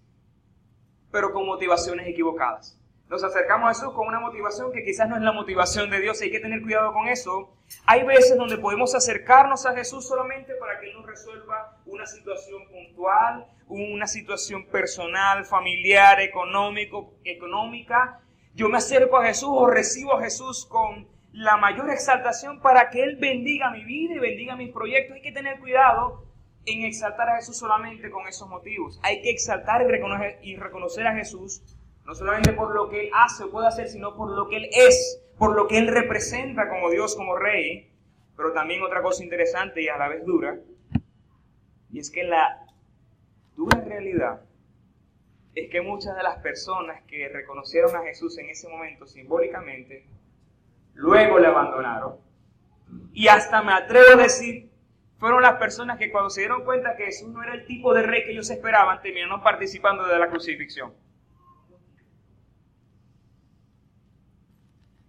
pero 1.11 1.33
con 1.33 1.45
motivaciones 1.45 2.07
equivocadas. 2.07 2.79
Nos 3.09 3.23
acercamos 3.23 3.65
a 3.65 3.73
Jesús 3.73 3.93
con 3.95 4.07
una 4.07 4.19
motivación 4.19 4.71
que 4.71 4.83
quizás 4.83 5.09
no 5.09 5.15
es 5.15 5.23
la 5.23 5.31
motivación 5.31 5.89
de 5.89 5.99
Dios, 5.99 6.21
hay 6.21 6.29
que 6.29 6.39
tener 6.39 6.61
cuidado 6.61 6.93
con 6.93 7.07
eso. 7.07 7.51
Hay 7.87 8.03
veces 8.03 8.37
donde 8.37 8.59
podemos 8.59 8.93
acercarnos 8.93 9.65
a 9.65 9.73
Jesús 9.73 10.07
solamente 10.07 10.53
para 10.55 10.79
que 10.79 10.87
Él 10.87 10.93
nos 10.93 11.07
resuelva 11.07 11.75
una 11.87 12.05
situación 12.05 12.67
puntual, 12.69 13.47
una 13.67 14.05
situación 14.05 14.67
personal, 14.67 15.43
familiar, 15.45 16.19
económico, 16.21 17.15
económica. 17.23 18.21
Yo 18.53 18.69
me 18.69 18.77
acerco 18.77 19.17
a 19.17 19.25
Jesús 19.25 19.49
o 19.51 19.65
recibo 19.67 20.13
a 20.13 20.21
Jesús 20.21 20.67
con 20.67 21.07
la 21.31 21.57
mayor 21.57 21.89
exaltación 21.89 22.61
para 22.61 22.91
que 22.91 23.03
Él 23.03 23.15
bendiga 23.15 23.71
mi 23.71 23.83
vida 23.85 24.13
y 24.13 24.19
bendiga 24.19 24.55
mis 24.55 24.71
proyectos. 24.71 25.15
Hay 25.15 25.23
que 25.23 25.31
tener 25.31 25.59
cuidado 25.59 26.28
en 26.65 26.85
exaltar 26.85 27.29
a 27.29 27.35
Jesús 27.37 27.57
solamente 27.57 28.09
con 28.09 28.27
esos 28.27 28.47
motivos. 28.47 28.99
Hay 29.03 29.21
que 29.21 29.31
exaltar 29.31 29.81
y 29.81 29.85
reconocer, 29.85 30.39
y 30.41 30.55
reconocer 30.55 31.07
a 31.07 31.15
Jesús 31.15 31.61
no 32.05 32.15
solamente 32.15 32.53
por 32.53 32.73
lo 32.73 32.89
que 32.89 33.01
Él 33.01 33.11
hace 33.13 33.43
o 33.43 33.51
puede 33.51 33.67
hacer, 33.67 33.87
sino 33.87 34.15
por 34.15 34.31
lo 34.31 34.49
que 34.49 34.57
Él 34.57 34.69
es, 34.71 35.21
por 35.37 35.55
lo 35.55 35.67
que 35.67 35.77
Él 35.77 35.87
representa 35.87 36.67
como 36.67 36.89
Dios, 36.89 37.15
como 37.15 37.35
Rey. 37.35 37.91
Pero 38.35 38.51
también 38.51 38.81
otra 38.81 39.03
cosa 39.03 39.23
interesante 39.23 39.83
y 39.83 39.89
a 39.89 39.97
la 39.97 40.07
vez 40.07 40.25
dura, 40.25 40.57
y 41.91 41.99
es 41.99 42.09
que 42.09 42.23
la 42.23 42.65
dura 43.55 43.81
realidad 43.81 44.41
es 45.53 45.69
que 45.69 45.81
muchas 45.81 46.15
de 46.15 46.23
las 46.23 46.37
personas 46.37 47.03
que 47.03 47.27
reconocieron 47.27 47.95
a 47.95 48.03
Jesús 48.03 48.37
en 48.37 48.49
ese 48.49 48.69
momento 48.69 49.05
simbólicamente, 49.05 50.05
luego 50.93 51.37
le 51.39 51.47
abandonaron. 51.47 52.15
Y 53.13 53.27
hasta 53.27 53.61
me 53.61 53.73
atrevo 53.73 54.13
a 54.13 54.23
decir 54.23 54.68
fueron 55.19 55.41
las 55.41 55.57
personas 55.57 55.99
que 55.99 56.11
cuando 56.11 56.29
se 56.29 56.41
dieron 56.41 56.63
cuenta 56.63 56.95
que 56.95 57.05
Jesús 57.05 57.29
no 57.29 57.43
era 57.43 57.53
el 57.53 57.65
tipo 57.65 57.93
de 57.93 58.03
rey 58.03 58.23
que 58.23 58.31
ellos 58.31 58.49
esperaban, 58.49 59.01
terminaron 59.01 59.43
participando 59.43 60.07
de 60.07 60.17
la 60.17 60.29
crucifixión. 60.29 60.93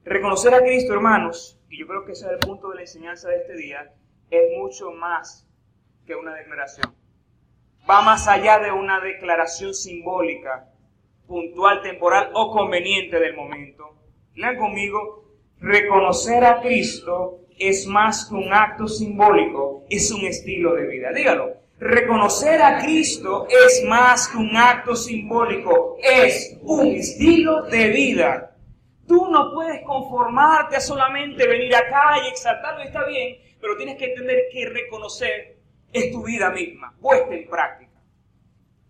Reconocer 0.04 0.52
a 0.54 0.60
Cristo, 0.60 0.92
hermanos, 0.92 1.60
y 1.68 1.78
yo 1.78 1.86
creo 1.86 2.04
que 2.04 2.12
ese 2.12 2.26
es 2.26 2.32
el 2.32 2.38
punto 2.40 2.70
de 2.70 2.74
la 2.76 2.80
enseñanza 2.80 3.28
de 3.28 3.36
este 3.36 3.56
día, 3.56 3.94
es 4.30 4.58
mucho 4.58 4.90
más 4.90 5.48
que 6.04 6.16
una 6.16 6.34
declaración. 6.34 6.92
Va 7.88 8.02
más 8.02 8.26
allá 8.26 8.58
de 8.58 8.72
una 8.72 8.98
declaración 9.00 9.72
simbólica, 9.74 10.68
puntual, 11.28 11.82
temporal 11.82 12.30
o 12.34 12.50
conveniente 12.50 13.20
del 13.20 13.36
momento. 13.36 13.96
Lean 14.34 14.56
conmigo, 14.56 15.36
reconocer 15.60 16.44
a 16.44 16.60
Cristo 16.60 17.46
es 17.60 17.86
más 17.86 18.24
que 18.24 18.34
un 18.34 18.52
acto 18.52 18.88
simbólico, 18.88 19.84
es 19.90 20.10
un 20.10 20.24
estilo 20.24 20.74
de 20.74 20.86
vida. 20.86 21.12
Dígalo. 21.12 21.60
Reconocer 21.78 22.60
a 22.60 22.78
Cristo 22.80 23.46
es 23.48 23.84
más 23.86 24.28
que 24.28 24.38
un 24.38 24.54
acto 24.56 24.96
simbólico, 24.96 25.96
es 26.02 26.58
un 26.62 26.88
estilo 26.88 27.62
de 27.62 27.88
vida. 27.88 28.56
Tú 29.06 29.28
no 29.30 29.52
puedes 29.54 29.82
conformarte 29.82 30.76
a 30.76 30.80
solamente 30.80 31.46
venir 31.46 31.74
acá 31.74 32.16
y 32.24 32.28
exaltarlo, 32.28 32.82
está 32.82 33.04
bien, 33.04 33.38
pero 33.60 33.76
tienes 33.76 33.96
que 33.96 34.06
entender 34.06 34.42
que 34.52 34.68
reconocer 34.68 35.56
es 35.92 36.12
tu 36.12 36.22
vida 36.24 36.50
misma, 36.50 36.94
puesta 37.00 37.34
en 37.34 37.48
práctica. 37.48 37.90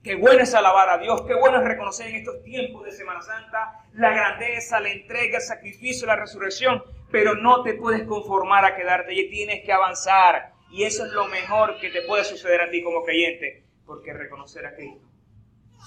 Qué 0.03 0.17
bueno 0.17 0.43
es 0.43 0.55
alabar 0.55 0.89
a 0.89 0.99
Dios, 0.99 1.23
qué 1.27 1.35
bueno 1.35 1.59
es 1.59 1.65
reconocer 1.65 2.09
en 2.09 2.17
estos 2.17 2.43
tiempos 2.43 2.85
de 2.85 2.93
Semana 2.93 3.23
Santa 3.23 3.85
la 3.93 4.11
grandeza, 4.11 4.81
la 4.81 4.91
entrega, 4.91 5.37
el 5.37 5.43
sacrificio, 5.43 6.07
la 6.07 6.17
resurrección, 6.17 6.83
pero 7.11 7.35
no 7.35 7.63
te 7.63 7.75
puedes 7.75 8.05
conformar 8.07 8.65
a 8.65 8.77
quedarte 8.77 9.15
y 9.15 9.31
tienes 9.31 9.65
que 9.65 9.73
avanzar. 9.73 10.53
Y 10.71 10.85
eso 10.85 11.05
es 11.05 11.13
lo 11.13 11.27
mejor 11.27 11.79
que 11.81 11.91
te 11.91 12.03
puede 12.03 12.25
suceder 12.25 12.61
a 12.61 12.71
ti 12.71 12.83
como 12.83 13.05
creyente, 13.05 13.65
porque 13.85 14.13
reconocer 14.13 14.67
a 14.67 14.75
Cristo 14.75 15.11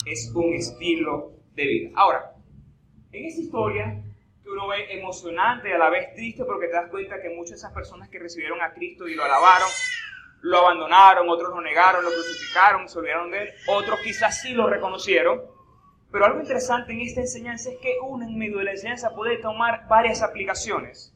es 0.06 0.32
un 0.36 0.54
estilo 0.54 1.32
de 1.56 1.66
vida. 1.66 1.90
Ahora, 1.96 2.34
en 3.12 3.26
esta 3.26 3.42
historia 3.42 4.04
que 4.44 4.50
uno 4.50 4.68
ve 4.68 4.94
emocionante 4.98 5.74
a 5.74 5.78
la 5.78 5.90
vez 5.90 6.14
triste 6.14 6.44
porque 6.44 6.68
te 6.68 6.74
das 6.74 6.90
cuenta 6.90 7.22
que 7.22 7.30
muchas 7.30 7.52
de 7.52 7.56
esas 7.58 7.74
personas 7.74 8.10
que 8.10 8.20
recibieron 8.20 8.62
a 8.62 8.74
Cristo 8.74 9.08
y 9.08 9.16
lo 9.16 9.24
alabaron, 9.24 9.70
lo 10.42 10.58
abandonaron, 10.58 11.30
otros 11.30 11.52
lo 11.52 11.62
negaron, 11.62 12.04
lo 12.04 12.12
crucificaron, 12.12 12.90
se 12.90 13.00
olvidaron 13.00 13.32
de 13.32 13.44
él, 13.44 13.50
otros 13.68 14.00
quizás 14.04 14.42
sí 14.42 14.54
lo 14.54 14.68
reconocieron. 14.68 15.42
Pero 16.12 16.26
algo 16.26 16.42
interesante 16.42 16.92
en 16.92 17.02
esta 17.02 17.22
enseñanza 17.22 17.72
es 17.72 17.78
que 17.78 17.96
uno 18.06 18.26
en 18.26 18.38
medio 18.38 18.58
de 18.58 18.66
la 18.66 18.72
enseñanza 18.72 19.16
puede 19.16 19.38
tomar 19.38 19.88
varias 19.88 20.22
aplicaciones. 20.22 21.13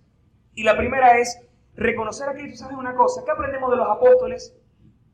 Y 0.57 0.63
la 0.63 0.75
primera 0.75 1.19
es 1.19 1.39
reconocer 1.75 2.27
a 2.27 2.33
Cristo. 2.33 2.57
¿Sabes 2.57 2.77
una 2.77 2.95
cosa? 2.95 3.23
¿Qué 3.23 3.29
aprendemos 3.29 3.69
de 3.69 3.77
los 3.77 3.87
apóstoles? 3.87 4.55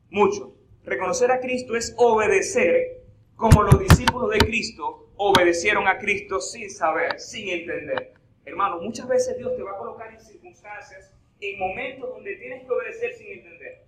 Mucho. 0.08 0.54
Reconocer 0.84 1.30
a 1.30 1.38
Cristo 1.38 1.76
es 1.76 1.94
obedecer 1.98 3.02
como 3.36 3.62
los 3.62 3.78
discípulos 3.78 4.30
de 4.30 4.38
Cristo 4.38 5.10
obedecieron 5.16 5.86
a 5.86 5.98
Cristo 5.98 6.40
sin 6.40 6.70
saber, 6.70 7.20
sin 7.20 7.50
entender. 7.50 8.14
Hermano, 8.46 8.80
muchas 8.80 9.06
veces 9.06 9.36
Dios 9.36 9.54
te 9.54 9.62
va 9.62 9.72
a 9.72 9.76
colocar 9.76 10.14
en 10.14 10.20
circunstancias, 10.22 11.12
en 11.38 11.58
momentos 11.58 12.08
donde 12.08 12.36
tienes 12.36 12.64
que 12.64 12.72
obedecer 12.72 13.12
sin 13.12 13.26
entender. 13.26 13.84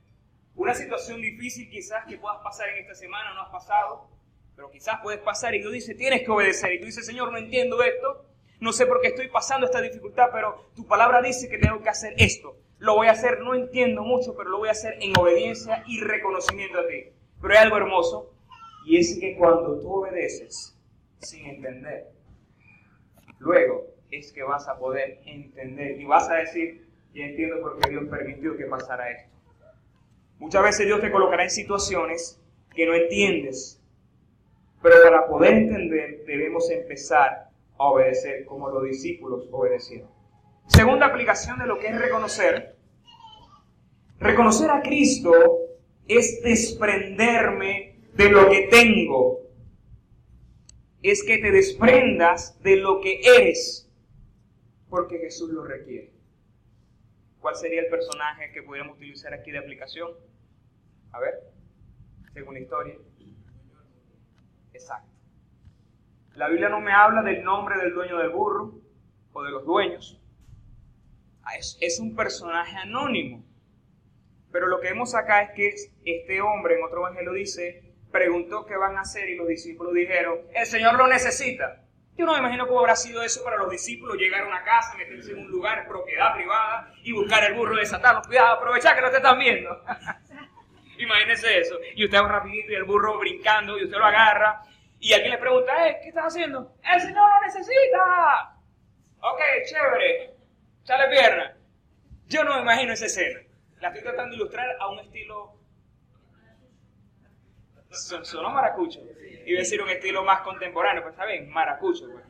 Una 0.57 0.75
situación 0.75 1.23
difícil 1.23 1.71
quizás 1.71 2.05
que 2.05 2.19
puedas 2.19 2.43
pasar 2.45 2.69
en 2.69 2.83
esta 2.83 2.95
semana, 2.95 3.33
no 3.33 3.41
has 3.41 3.51
pasado, 3.51 4.11
pero 4.55 4.71
quizás 4.71 4.97
puedes 5.03 5.21
pasar 5.21 5.55
y 5.55 5.61
Dios 5.61 5.73
dice, 5.73 5.95
tienes 5.95 6.23
que 6.23 6.31
obedecer. 6.31 6.75
Y 6.75 6.81
tú 6.81 6.85
dices, 6.85 7.07
Señor, 7.07 7.33
no 7.33 7.39
entiendo 7.39 7.83
esto, 7.83 8.27
no 8.61 8.73
sé 8.73 8.87
por 8.87 9.01
qué 9.01 9.09
estoy 9.09 9.29
pasando 9.29 9.67
esta 9.67 9.81
dificultad, 9.81 10.29
pero 10.33 10.71
tu 10.75 10.87
palabra 10.87 11.21
dice 11.21 11.49
que 11.49 11.59
tengo 11.59 11.83
que 11.83 11.89
hacer 11.89 12.15
esto. 12.19 12.57
lo 12.79 12.95
voy 12.95 13.07
a 13.07 13.13
hacer, 13.13 13.41
no 13.41 13.55
entiendo 13.55 14.03
mucho, 14.03 14.37
pero 14.37 14.51
lo 14.51 14.59
voy 14.59 14.69
a 14.69 14.73
hacer 14.73 14.99
en 15.01 15.19
obediencia 15.19 15.83
y 15.87 16.01
reconocimiento 16.01 16.79
a 16.79 16.87
ti. 16.87 17.07
Pero 17.41 17.55
hay 17.55 17.61
algo 17.61 17.77
hermoso, 17.79 18.35
y 18.85 18.99
es 18.99 19.19
que 19.19 19.35
cuando 19.37 19.81
tú 19.81 19.91
obedeces 19.91 20.77
sin 21.21 21.47
entender, 21.47 22.09
luego 23.39 23.87
es 24.11 24.33
que 24.33 24.43
vas 24.43 24.69
a 24.69 24.79
poder 24.79 25.21
entender 25.25 26.01
y 26.01 26.05
vas 26.05 26.29
a 26.29 26.35
decir, 26.35 26.87
y 27.15 27.23
entiendo 27.23 27.61
por 27.61 27.79
qué 27.79 27.91
Dios 27.91 28.05
permitió 28.11 28.57
que 28.57 28.67
pasara 28.67 29.11
esto. 29.11 29.35
Muchas 30.39 30.63
veces 30.63 30.87
Dios 30.87 31.01
te 31.01 31.11
colocará 31.11 31.45
en 31.45 31.51
situaciones 31.51 32.41
que 32.75 32.87
no 32.87 32.95
entiendes, 32.95 33.81
pero 34.83 34.97
para 35.03 35.27
poder 35.27 35.55
entender 35.55 36.25
debemos 36.27 36.71
empezar 36.71 37.46
a 37.79 37.85
obedecer 37.85 38.45
como 38.47 38.71
los 38.71 38.85
discípulos 38.85 39.49
obedecieron. 39.51 40.11
Segunda 40.67 41.07
aplicación 41.07 41.59
de 41.59 41.67
lo 41.67 41.79
que 41.79 41.89
es 41.89 41.99
reconocer. 41.99 42.77
Reconocer 44.19 44.71
a 44.71 44.83
Cristo 44.83 45.31
es 46.09 46.41
desprenderme 46.43 48.01
de 48.15 48.31
lo 48.31 48.49
que 48.49 48.69
tengo. 48.69 49.41
Es 51.03 51.23
que 51.23 51.39
te 51.39 51.53
desprendas 51.53 52.61
de 52.63 52.77
lo 52.77 53.01
que 53.01 53.21
eres, 53.23 53.89
porque 54.89 55.19
Jesús 55.19 55.51
lo 55.51 55.65
requiere. 55.65 56.13
¿Cuál 57.39 57.55
sería 57.55 57.81
el 57.81 57.89
personaje 57.89 58.51
que 58.53 58.63
pudiéramos 58.63 58.97
utilizar 58.97 59.33
aquí 59.33 59.53
de 59.53 59.59
aplicación? 59.59 60.11
A 61.13 61.21
ver, 61.21 61.35
según 62.33 62.55
la 62.55 62.61
historia. 62.61 62.97
Exacto. 64.73 65.16
La 66.37 66.49
Biblia 66.49 66.69
no 66.69 66.81
me 66.81 66.93
habla 66.93 67.23
del 67.23 67.43
nombre 67.43 67.79
del 67.79 67.95
dueño 67.95 68.19
del 68.19 68.29
burro 68.29 68.75
o 69.33 69.43
de 69.43 69.51
los 69.51 69.65
dueños. 69.65 70.21
Ah, 71.43 71.57
es, 71.57 71.99
un 71.99 72.15
personaje 72.15 72.77
anónimo. 72.77 73.43
Pero 74.53 74.67
lo 74.67 74.79
que 74.79 74.89
vemos 74.89 75.15
acá 75.15 75.43
es 75.43 75.51
que 75.53 75.75
este 76.05 76.43
hombre, 76.43 76.79
en 76.79 76.85
otro 76.85 76.99
evangelio 76.99 77.33
dice, 77.33 77.95
preguntó 78.13 78.67
qué 78.67 78.77
van 78.77 78.99
a 78.99 79.01
hacer 79.01 79.31
y 79.31 79.37
los 79.37 79.49
discípulos 79.49 79.95
dijeron, 79.95 80.41
el 80.55 80.67
Señor 80.67 80.99
lo 80.99 81.07
necesita. 81.07 81.83
Yo 82.19 82.27
no 82.27 82.33
me 82.33 82.41
imagino 82.41 82.67
cómo 82.67 82.81
habrá 82.81 82.97
sido 82.97 83.23
eso 83.23 83.43
para 83.43 83.57
los 83.57 83.71
discípulos, 83.71 84.17
llegar 84.19 84.43
a 84.43 84.49
una 84.49 84.63
casa, 84.63 84.95
meterse 84.97 85.33
en 85.33 85.39
un 85.39 85.51
lugar, 85.51 85.89
propiedad 85.89 86.35
privada, 86.35 86.93
y 87.03 87.13
buscar 87.13 87.45
el 87.45 87.55
burro, 87.55 87.77
desatarlo. 87.77 88.21
Cuidado, 88.27 88.57
aprovecha 88.57 88.95
que 88.95 89.01
no 89.01 89.11
te 89.11 89.17
están 89.17 89.39
viendo. 89.39 89.71
Imagínese 90.99 91.61
eso. 91.61 91.79
Y 91.95 92.05
usted 92.05 92.19
va 92.19 92.29
rapidito 92.29 92.73
y 92.73 92.75
el 92.75 92.85
burro 92.85 93.19
brincando 93.19 93.79
y 93.79 93.85
usted 93.85 93.97
lo 93.97 94.05
agarra. 94.05 94.63
Y 94.99 95.13
alguien 95.13 95.33
le 95.33 95.39
pregunta, 95.39 95.89
eh, 95.89 95.99
¿qué 96.03 96.09
estás 96.09 96.27
haciendo? 96.27 96.75
El 96.93 97.01
Señor 97.01 97.29
lo 97.29 97.47
necesita. 97.47 98.57
Ok, 99.21 99.41
chévere. 99.67 100.35
Sale 100.85 101.09
pierna. 101.09 101.57
Yo 102.27 102.45
no 102.45 102.57
me 102.57 102.63
imagino 102.63 102.93
esa 102.93 103.07
escena. 103.07 103.41
La 103.81 103.89
estoy 103.89 104.03
tratando 104.03 104.31
de 104.31 104.37
ilustrar 104.37 104.77
a 104.81 104.89
un 104.89 104.99
estilo... 105.01 105.55
Sonó 107.91 108.51
maracucho. 108.51 109.01
Iba 109.47 109.59
a 109.59 109.63
decir 109.63 109.81
un 109.81 109.89
estilo 109.89 110.25
más 110.25 110.41
contemporáneo, 110.41 111.03
pues 111.03 111.15
está 111.15 111.25
bien, 111.25 111.49
maracucho. 111.51 112.07
Pues. 112.11 112.25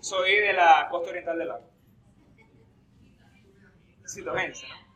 Soy 0.00 0.34
de 0.34 0.52
la 0.52 0.88
costa 0.90 1.10
oriental 1.10 1.38
del 1.38 1.48
lago. 1.48 1.70
Sitogense, 4.04 4.66
¿no? 4.66 4.88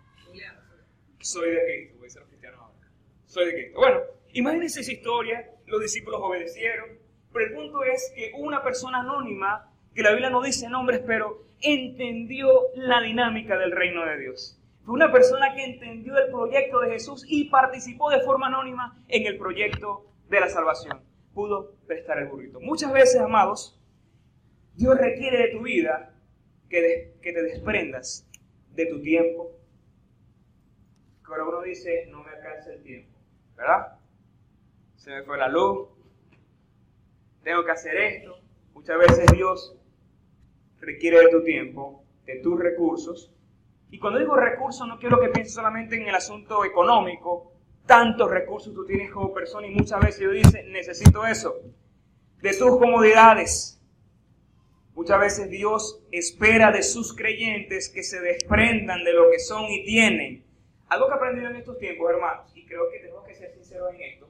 Soy 1.21 1.51
de 1.51 1.65
Cristo, 1.65 1.99
voy 1.99 2.07
a 2.07 2.11
ser 2.11 2.25
cristiano 2.25 2.63
ahora. 2.63 2.89
Soy 3.27 3.47
de 3.47 3.53
Cristo. 3.53 3.79
Bueno, 3.79 4.01
imagínense 4.33 4.81
esa 4.81 4.93
historia, 4.93 5.51
los 5.67 5.81
discípulos 5.81 6.21
obedecieron, 6.23 6.99
pero 7.33 7.47
el 7.47 7.55
punto 7.55 7.85
es 7.85 8.13
que 8.15 8.33
una 8.37 8.63
persona 8.63 9.01
anónima, 9.01 9.71
que 9.95 10.03
la 10.03 10.11
Biblia 10.11 10.31
no 10.31 10.43
dice 10.43 10.69
nombres, 10.69 11.03
pero 11.07 11.45
entendió 11.61 12.49
la 12.75 13.01
dinámica 13.01 13.57
del 13.57 13.73
reino 13.73 14.05
de 14.05 14.19
Dios. 14.19 14.59
Fue 14.85 14.95
una 14.95 15.13
persona 15.13 15.55
que 15.55 15.65
entendió 15.65 16.19
el 16.19 16.31
proyecto 16.31 16.81
de 16.81 16.91
Jesús 16.91 17.25
y 17.29 17.45
participó 17.45 18.11
de 18.11 18.21
forma 18.21 18.49
anónima 18.49 19.01
en 19.09 19.27
el 19.27 19.39
proyecto 19.39 20.07
de 20.29 20.41
la 20.41 20.49
salvación. 20.49 21.01
Pudo 21.35 21.77
prestar 21.87 22.19
el 22.19 22.29
burrito. 22.29 22.61
Muchas 22.61 22.93
veces, 22.93 23.21
amados, 23.21 23.81
Dios 24.75 24.99
requiere 24.99 25.39
de 25.39 25.49
tu 25.49 25.63
vida 25.63 26.15
que, 26.69 27.15
te 27.23 27.43
desprendas 27.43 28.29
de 28.75 28.87
tu 28.87 29.01
tiempo. 29.01 29.53
Pero 31.29 31.49
uno 31.49 31.63
dice, 31.63 32.07
no 32.11 32.23
me 32.23 32.31
alcanza 32.31 32.73
el 32.73 32.83
tiempo, 32.83 33.19
¿verdad? 33.57 33.99
Se 34.97 35.11
me 35.11 35.23
fue 35.23 35.39
la 35.39 35.49
luz, 35.49 35.89
tengo 37.43 37.65
que 37.65 37.73
hacer 37.73 37.97
esto. 37.97 38.39
Muchas 38.75 38.99
veces 38.99 39.31
Dios 39.33 39.77
requiere 40.81 41.19
de 41.21 41.29
tu 41.29 41.43
tiempo, 41.43 42.05
de 42.27 42.37
tus 42.41 42.59
recursos. 42.59 43.33
Y 43.91 43.99
cuando 43.99 44.19
digo 44.19 44.35
recursos 44.35 44.87
no 44.87 44.99
quiero 44.99 45.21
que 45.21 45.29
pienses 45.29 45.55
solamente 45.55 45.97
en 45.97 46.09
el 46.09 46.15
asunto 46.15 46.65
económico. 46.65 47.53
Tantos 47.87 48.31
recursos 48.31 48.73
tú 48.73 48.87
tienes 48.87 49.11
como 49.11 49.35
persona 49.35 49.67
y 49.67 49.75
muchas 49.75 50.01
veces 50.01 50.21
yo 50.21 50.31
dice, 50.31 50.63
necesito 50.65 51.27
eso. 51.27 51.55
De 52.41 52.57
tus 52.57 52.79
comodidades. 52.79 53.81
Muchas 54.95 55.19
veces 55.19 55.51
Dios 55.51 56.03
espera 56.11 56.71
de 56.71 56.83
sus 56.83 57.15
creyentes 57.17 57.89
que 57.89 58.03
se 58.03 58.21
desprendan 58.21 59.05
de 59.05 59.13
lo 59.13 59.31
que 59.31 59.39
son 59.39 59.65
y 59.71 59.85
tienen. 59.85 60.45
Algo 60.89 61.07
que 61.07 61.15
he 61.15 61.17
aprendido 61.17 61.49
en 61.49 61.57
estos 61.57 61.79
tiempos, 61.79 62.11
hermanos, 62.11 62.53
y 62.55 62.67
creo 62.67 62.91
que 62.91 62.99
tengo 62.99 63.25
que 63.25 63.35
ser 63.35 63.51
sincero 63.55 63.89
en 63.89 64.03
esto, 64.03 64.29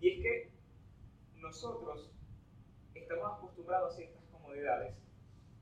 y 0.00 0.10
es 0.10 0.20
que 0.20 0.50
nosotros 1.36 2.10
estamos 3.08 3.38
acostumbrados 3.38 3.94
a 3.94 3.96
ciertas 3.96 4.22
comodidades 4.32 4.94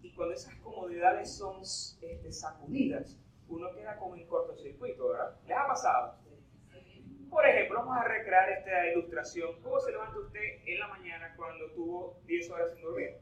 y 0.00 0.14
cuando 0.14 0.34
esas 0.34 0.54
comodidades 0.56 1.36
son 1.36 1.60
este, 1.60 2.32
sacudidas, 2.32 3.18
uno 3.48 3.70
queda 3.74 3.96
como 3.96 4.16
en 4.16 4.26
cortocircuito, 4.26 5.08
¿verdad? 5.08 5.36
¿Les 5.46 5.56
ha 5.56 5.66
pasado? 5.66 6.14
Por 7.30 7.46
ejemplo, 7.46 7.80
vamos 7.80 7.98
a 7.98 8.04
recrear 8.04 8.48
esta 8.50 8.86
ilustración. 8.86 9.60
¿Cómo 9.60 9.80
se 9.80 9.90
levanta 9.90 10.18
usted 10.18 10.40
en 10.66 10.78
la 10.78 10.88
mañana 10.88 11.34
cuando 11.36 11.70
tuvo 11.72 12.20
10 12.26 12.50
horas 12.50 12.72
sin 12.72 12.82
dormir? 12.82 13.16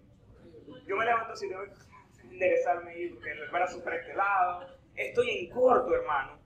Yo 0.87 0.97
me 0.97 1.05
levanto 1.05 1.33
así, 1.33 1.49
tengo 1.49 1.63
que 1.65 2.29
enderezarme 2.29 2.99
y 2.99 3.09
porque 3.09 3.31
el 3.31 3.49
brazo 3.51 3.83
para 3.83 3.97
este 3.97 4.15
lado. 4.15 4.67
Estoy 4.95 5.31
en 5.31 5.51
corto, 5.51 5.95
hermano. 5.95 6.39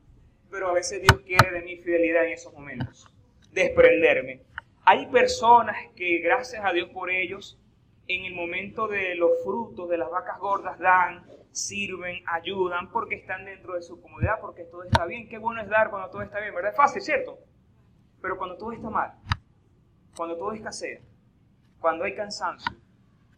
Pero 0.51 0.69
a 0.69 0.73
veces 0.73 1.03
Dios 1.03 1.21
quiere 1.23 1.51
de 1.51 1.63
mi 1.63 1.77
fidelidad 1.79 2.25
en 2.25 2.33
esos 2.33 2.53
momentos. 2.53 3.07
Desprenderme. 3.51 4.43
Hay 4.85 5.07
personas 5.07 5.77
que, 5.97 6.21
gracias 6.21 6.65
a 6.65 6.73
Dios 6.73 6.89
por 6.91 7.11
ellos, 7.11 7.59
en 8.09 8.25
el 8.25 8.35
momento 8.35 8.87
de 8.89 9.15
los 9.17 9.43
frutos 9.45 9.89
de 9.89 9.99
las 9.99 10.11
vacas 10.11 10.39
gordas 10.39 10.79
dan, 10.79 11.27
sirven, 11.51 12.23
ayudan, 12.27 12.91
porque 12.91 13.17
están 13.17 13.45
dentro 13.45 13.75
de 13.75 13.83
su 13.83 14.01
comodidad, 14.01 14.41
porque 14.41 14.65
todo 14.65 14.85
está 14.85 15.07
bien. 15.07 15.29
Qué 15.29 15.39
bueno 15.39 15.63
es 15.63 15.69
dar 15.69 15.91
cuando 15.91 16.11
todo 16.11 16.23
está 16.23 16.39
bien, 16.41 16.55
¿verdad? 16.55 16.71
Es 16.71 16.77
fácil, 16.77 17.03
¿cierto? 17.03 17.39
Pero 18.21 18.39
cuando 18.39 18.57
todo 18.57 18.73
está 18.73 18.91
mal, 18.91 19.13
cuando 20.17 20.37
todo 20.37 20.53
escasea, 20.53 21.01
cuando 21.81 22.05
hay 22.05 22.15
cansancio, 22.15 22.77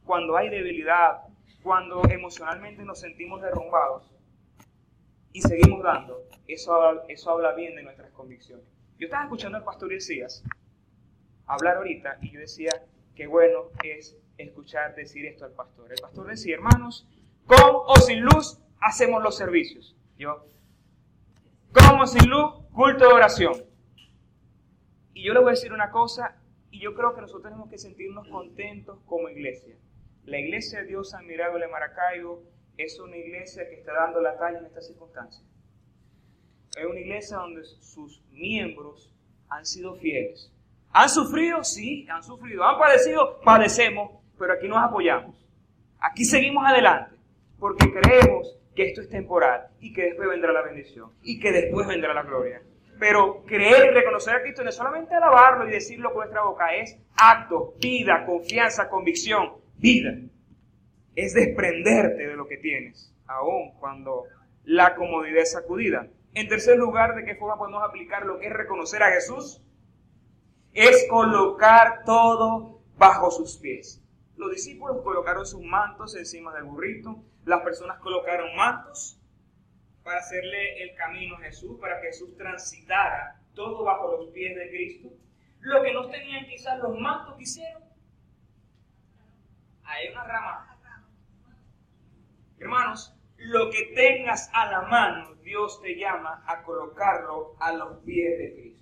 cuando 0.04 0.36
hay 0.36 0.48
debilidad, 0.48 1.22
cuando 1.62 2.02
emocionalmente 2.08 2.82
nos 2.84 3.00
sentimos 3.00 3.40
derrumbados 3.42 4.10
y 5.32 5.40
seguimos 5.42 5.82
dando, 5.82 6.24
eso, 6.46 7.06
eso 7.08 7.30
habla 7.30 7.52
bien 7.52 7.74
de 7.74 7.82
nuestras 7.82 8.10
convicciones. 8.12 8.64
Yo 8.98 9.06
estaba 9.06 9.24
escuchando 9.24 9.58
al 9.58 9.64
pastor 9.64 9.92
Elías 9.92 10.42
hablar 11.46 11.76
ahorita 11.76 12.18
y 12.22 12.30
yo 12.30 12.40
decía, 12.40 12.70
qué 13.18 13.26
bueno 13.26 13.72
es 13.82 14.16
escuchar 14.38 14.94
decir 14.94 15.26
esto 15.26 15.44
al 15.44 15.50
pastor. 15.50 15.90
El 15.92 16.00
pastor 16.00 16.28
decía, 16.28 16.54
hermanos, 16.54 17.04
con 17.46 17.58
o 17.60 17.96
sin 17.96 18.20
luz 18.20 18.60
hacemos 18.80 19.20
los 19.24 19.36
servicios. 19.36 19.96
Yo, 20.16 20.46
con 21.72 22.00
o 22.00 22.06
sin 22.06 22.30
luz, 22.30 22.64
culto 22.72 23.08
de 23.08 23.12
oración. 23.12 23.64
Y 25.14 25.24
yo 25.24 25.34
le 25.34 25.40
voy 25.40 25.48
a 25.48 25.50
decir 25.50 25.72
una 25.72 25.90
cosa, 25.90 26.40
y 26.70 26.80
yo 26.80 26.94
creo 26.94 27.12
que 27.16 27.22
nosotros 27.22 27.42
tenemos 27.42 27.68
que 27.68 27.78
sentirnos 27.78 28.28
contentos 28.28 29.00
como 29.04 29.28
iglesia. 29.28 29.74
La 30.24 30.38
iglesia 30.38 30.82
de 30.82 30.86
Dios 30.86 31.12
Admirable 31.12 31.66
de 31.66 31.72
Maracaibo 31.72 32.44
es 32.76 33.00
una 33.00 33.16
iglesia 33.16 33.68
que 33.68 33.74
está 33.74 33.94
dando 33.94 34.20
la 34.20 34.38
talla 34.38 34.60
en 34.60 34.66
estas 34.66 34.86
circunstancias. 34.86 35.44
Es 36.76 36.86
una 36.86 37.00
iglesia 37.00 37.38
donde 37.38 37.64
sus 37.64 38.22
miembros 38.30 39.12
han 39.48 39.66
sido 39.66 39.96
fieles. 39.96 40.52
¿Han 40.92 41.08
sufrido? 41.08 41.62
Sí, 41.64 42.06
han 42.10 42.22
sufrido. 42.22 42.64
¿Han 42.64 42.78
padecido? 42.78 43.40
Padecemos 43.44 44.18
pero 44.38 44.52
aquí 44.52 44.68
nos 44.68 44.78
apoyamos. 44.78 45.34
Aquí 46.00 46.24
seguimos 46.24 46.64
adelante, 46.64 47.16
porque 47.58 47.92
creemos 47.92 48.56
que 48.74 48.84
esto 48.84 49.00
es 49.00 49.08
temporal 49.08 49.66
y 49.80 49.92
que 49.92 50.02
después 50.02 50.28
vendrá 50.28 50.52
la 50.52 50.62
bendición 50.62 51.10
y 51.22 51.40
que 51.40 51.50
después 51.50 51.86
vendrá 51.88 52.14
la 52.14 52.22
gloria. 52.22 52.62
Pero 53.00 53.44
creer 53.44 53.90
y 53.90 53.94
reconocer 53.94 54.34
a 54.34 54.42
Cristo 54.42 54.62
no 54.62 54.70
es 54.70 54.76
solamente 54.76 55.14
alabarlo 55.14 55.68
y 55.68 55.72
decirlo 55.72 56.10
con 56.10 56.20
nuestra 56.20 56.42
boca, 56.42 56.74
es 56.74 56.98
acto, 57.16 57.74
vida, 57.80 58.24
confianza, 58.26 58.88
convicción, 58.88 59.52
vida. 59.76 60.16
Es 61.14 61.34
desprenderte 61.34 62.28
de 62.28 62.36
lo 62.36 62.46
que 62.46 62.56
tienes, 62.58 63.12
aun 63.26 63.72
cuando 63.78 64.24
la 64.64 64.94
comodidad 64.94 65.42
es 65.42 65.52
sacudida. 65.52 66.08
En 66.34 66.48
tercer 66.48 66.76
lugar, 66.76 67.14
¿de 67.14 67.24
qué 67.24 67.34
forma 67.34 67.56
podemos 67.56 67.82
aplicar 67.82 68.24
lo 68.26 68.38
que 68.38 68.46
es 68.46 68.52
reconocer 68.52 69.02
a 69.02 69.10
Jesús? 69.10 69.62
Es 70.80 71.08
colocar 71.10 72.04
todo 72.04 72.82
bajo 72.96 73.32
sus 73.32 73.56
pies. 73.56 74.00
Los 74.36 74.52
discípulos 74.52 75.02
colocaron 75.02 75.44
sus 75.44 75.60
mantos 75.60 76.14
encima 76.14 76.54
del 76.54 76.62
burrito, 76.62 77.20
las 77.44 77.62
personas 77.62 77.98
colocaron 77.98 78.54
mantos 78.54 79.20
para 80.04 80.20
hacerle 80.20 80.84
el 80.84 80.94
camino 80.94 81.34
a 81.34 81.40
Jesús, 81.40 81.80
para 81.80 82.00
que 82.00 82.06
Jesús 82.06 82.36
transitara 82.36 83.40
todo 83.54 83.82
bajo 83.82 84.18
los 84.18 84.28
pies 84.28 84.54
de 84.54 84.68
Cristo. 84.68 85.08
Lo 85.58 85.82
que 85.82 85.92
no 85.92 86.08
tenían 86.10 86.46
quizás 86.46 86.78
los 86.78 86.96
mantos 86.96 87.34
que 87.34 87.42
hicieron. 87.42 87.82
Hay 89.82 90.10
una 90.12 90.22
rama. 90.22 90.78
Hermanos, 92.60 93.16
lo 93.36 93.68
que 93.70 93.82
tengas 93.96 94.48
a 94.52 94.70
la 94.70 94.82
mano, 94.82 95.34
Dios 95.42 95.82
te 95.82 95.96
llama 95.96 96.44
a 96.46 96.62
colocarlo 96.62 97.56
a 97.58 97.72
los 97.72 97.98
pies 98.04 98.38
de 98.38 98.52
Cristo. 98.54 98.77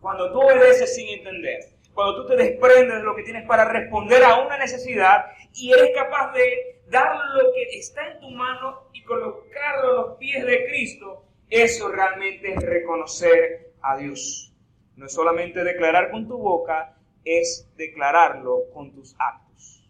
Cuando 0.00 0.32
tú 0.32 0.40
obedeces 0.40 0.94
sin 0.94 1.08
entender, 1.08 1.60
cuando 1.92 2.22
tú 2.22 2.28
te 2.28 2.36
desprendes 2.36 2.98
de 2.98 3.02
lo 3.02 3.16
que 3.16 3.24
tienes 3.24 3.44
para 3.46 3.64
responder 3.64 4.22
a 4.22 4.40
una 4.40 4.56
necesidad 4.56 5.32
y 5.54 5.72
eres 5.72 5.90
capaz 5.94 6.32
de 6.32 6.80
dar 6.88 7.16
lo 7.34 7.52
que 7.52 7.78
está 7.78 8.06
en 8.12 8.20
tu 8.20 8.30
mano 8.30 8.88
y 8.92 9.02
colocarlo 9.02 9.90
a 9.90 9.94
los 9.94 10.18
pies 10.18 10.46
de 10.46 10.66
Cristo, 10.66 11.24
eso 11.50 11.88
realmente 11.88 12.52
es 12.52 12.62
reconocer 12.62 13.72
a 13.82 13.96
Dios. 13.96 14.52
No 14.96 15.06
es 15.06 15.12
solamente 15.12 15.64
declarar 15.64 16.10
con 16.10 16.28
tu 16.28 16.38
boca, 16.38 16.96
es 17.24 17.68
declararlo 17.76 18.70
con 18.72 18.92
tus 18.92 19.16
actos. 19.18 19.88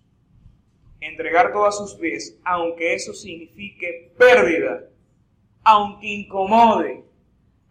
Entregar 1.01 1.53
todo 1.53 1.67
a 1.67 1.73
sus 1.73 1.95
pies, 1.95 2.39
aunque 2.45 2.95
eso 2.95 3.13
signifique 3.13 4.13
pérdida, 4.19 4.85
aunque 5.63 6.07
incomode, 6.07 7.05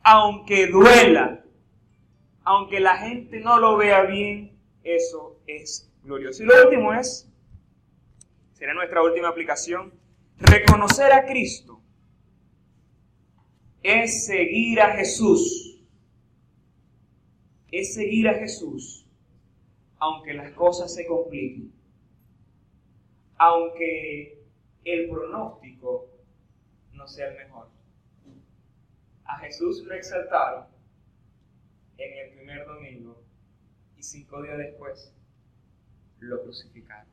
aunque 0.03 0.67
duela, 0.67 1.43
aunque 2.47 2.79
la 2.79 2.95
gente 2.95 3.41
no 3.41 3.59
lo 3.59 3.75
vea 3.75 4.03
bien, 4.03 4.57
eso 4.81 5.37
es 5.47 5.91
glorioso. 6.01 6.43
Y 6.43 6.45
lo 6.45 6.53
último 6.63 6.93
es, 6.93 7.29
será 8.53 8.73
nuestra 8.73 9.03
última 9.03 9.27
aplicación, 9.27 9.93
reconocer 10.37 11.11
a 11.11 11.25
Cristo 11.25 11.81
es 13.83 14.27
seguir 14.27 14.79
a 14.79 14.93
Jesús. 14.95 15.83
Es 17.69 17.95
seguir 17.95 18.29
a 18.29 18.35
Jesús, 18.35 19.05
aunque 19.99 20.33
las 20.33 20.53
cosas 20.53 20.95
se 20.95 21.05
compliquen, 21.05 21.73
aunque 23.35 24.41
el 24.85 25.09
pronóstico 25.09 26.07
no 26.93 27.05
sea 27.09 27.27
el 27.27 27.39
mejor. 27.39 27.67
A 29.25 29.37
Jesús 29.39 29.83
lo 29.83 29.93
exaltaron 29.93 30.76
en 31.97 32.17
el 32.17 32.35
primer 32.35 32.65
domingo 32.65 33.23
y 33.97 34.03
cinco 34.03 34.41
días 34.43 34.57
después 34.57 35.13
lo 36.19 36.41
crucificaron. 36.43 37.09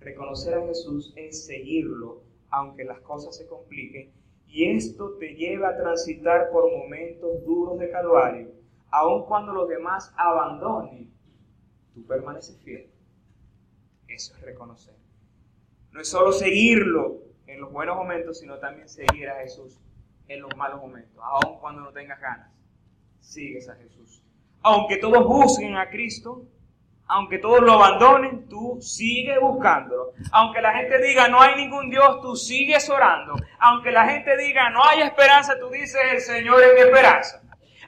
Reconocer 0.00 0.54
a 0.54 0.66
Jesús 0.66 1.12
es 1.16 1.46
seguirlo 1.46 2.24
aunque 2.50 2.84
las 2.84 3.00
cosas 3.00 3.36
se 3.36 3.46
compliquen 3.46 4.12
y 4.46 4.70
esto 4.70 5.16
te 5.18 5.34
lleva 5.34 5.70
a 5.70 5.76
transitar 5.76 6.50
por 6.50 6.70
momentos 6.70 7.42
duros 7.44 7.78
de 7.78 7.90
calvario, 7.90 8.52
aun 8.90 9.24
cuando 9.24 9.52
los 9.52 9.68
demás 9.68 10.12
abandonen, 10.16 11.10
tú 11.94 12.04
permaneces 12.04 12.60
fiel. 12.62 12.90
Eso 14.08 14.34
es 14.34 14.42
reconocer. 14.42 14.94
No 15.92 16.00
es 16.00 16.08
solo 16.08 16.32
seguirlo 16.32 17.22
en 17.46 17.60
los 17.60 17.72
buenos 17.72 17.96
momentos, 17.96 18.40
sino 18.40 18.58
también 18.58 18.88
seguir 18.88 19.30
a 19.30 19.40
Jesús 19.40 19.80
en 20.28 20.42
los 20.42 20.54
malos 20.56 20.80
momentos, 20.80 21.22
aun 21.22 21.58
cuando 21.58 21.80
no 21.80 21.92
tengas 21.92 22.20
ganas 22.20 22.52
sigues 23.22 23.68
a 23.68 23.76
Jesús. 23.76 24.22
Aunque 24.62 24.98
todos 24.98 25.26
busquen 25.26 25.76
a 25.76 25.88
Cristo, 25.88 26.44
aunque 27.06 27.38
todos 27.38 27.60
lo 27.60 27.72
abandonen, 27.72 28.48
tú 28.48 28.78
sigues 28.80 29.38
buscándolo. 29.40 30.12
Aunque 30.30 30.60
la 30.60 30.72
gente 30.74 31.00
diga 31.00 31.28
no 31.28 31.40
hay 31.40 31.56
ningún 31.56 31.90
Dios, 31.90 32.20
tú 32.22 32.36
sigues 32.36 32.88
orando. 32.88 33.34
Aunque 33.58 33.90
la 33.90 34.08
gente 34.08 34.36
diga 34.36 34.70
no 34.70 34.84
hay 34.84 35.02
esperanza, 35.02 35.58
tú 35.58 35.68
dices 35.68 36.00
el 36.12 36.20
Señor 36.20 36.62
es 36.62 36.74
mi 36.74 36.80
esperanza. 36.80 37.42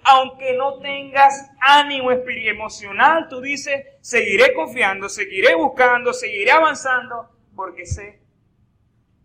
Aunque 0.06 0.54
no 0.54 0.78
tengas 0.80 1.50
ánimo 1.60 2.10
emocional, 2.10 3.26
tú 3.28 3.40
dices 3.40 3.86
seguiré 4.00 4.52
confiando, 4.52 5.08
seguiré 5.08 5.54
buscando, 5.54 6.12
seguiré 6.12 6.50
avanzando, 6.50 7.30
porque 7.56 7.86
sé 7.86 8.20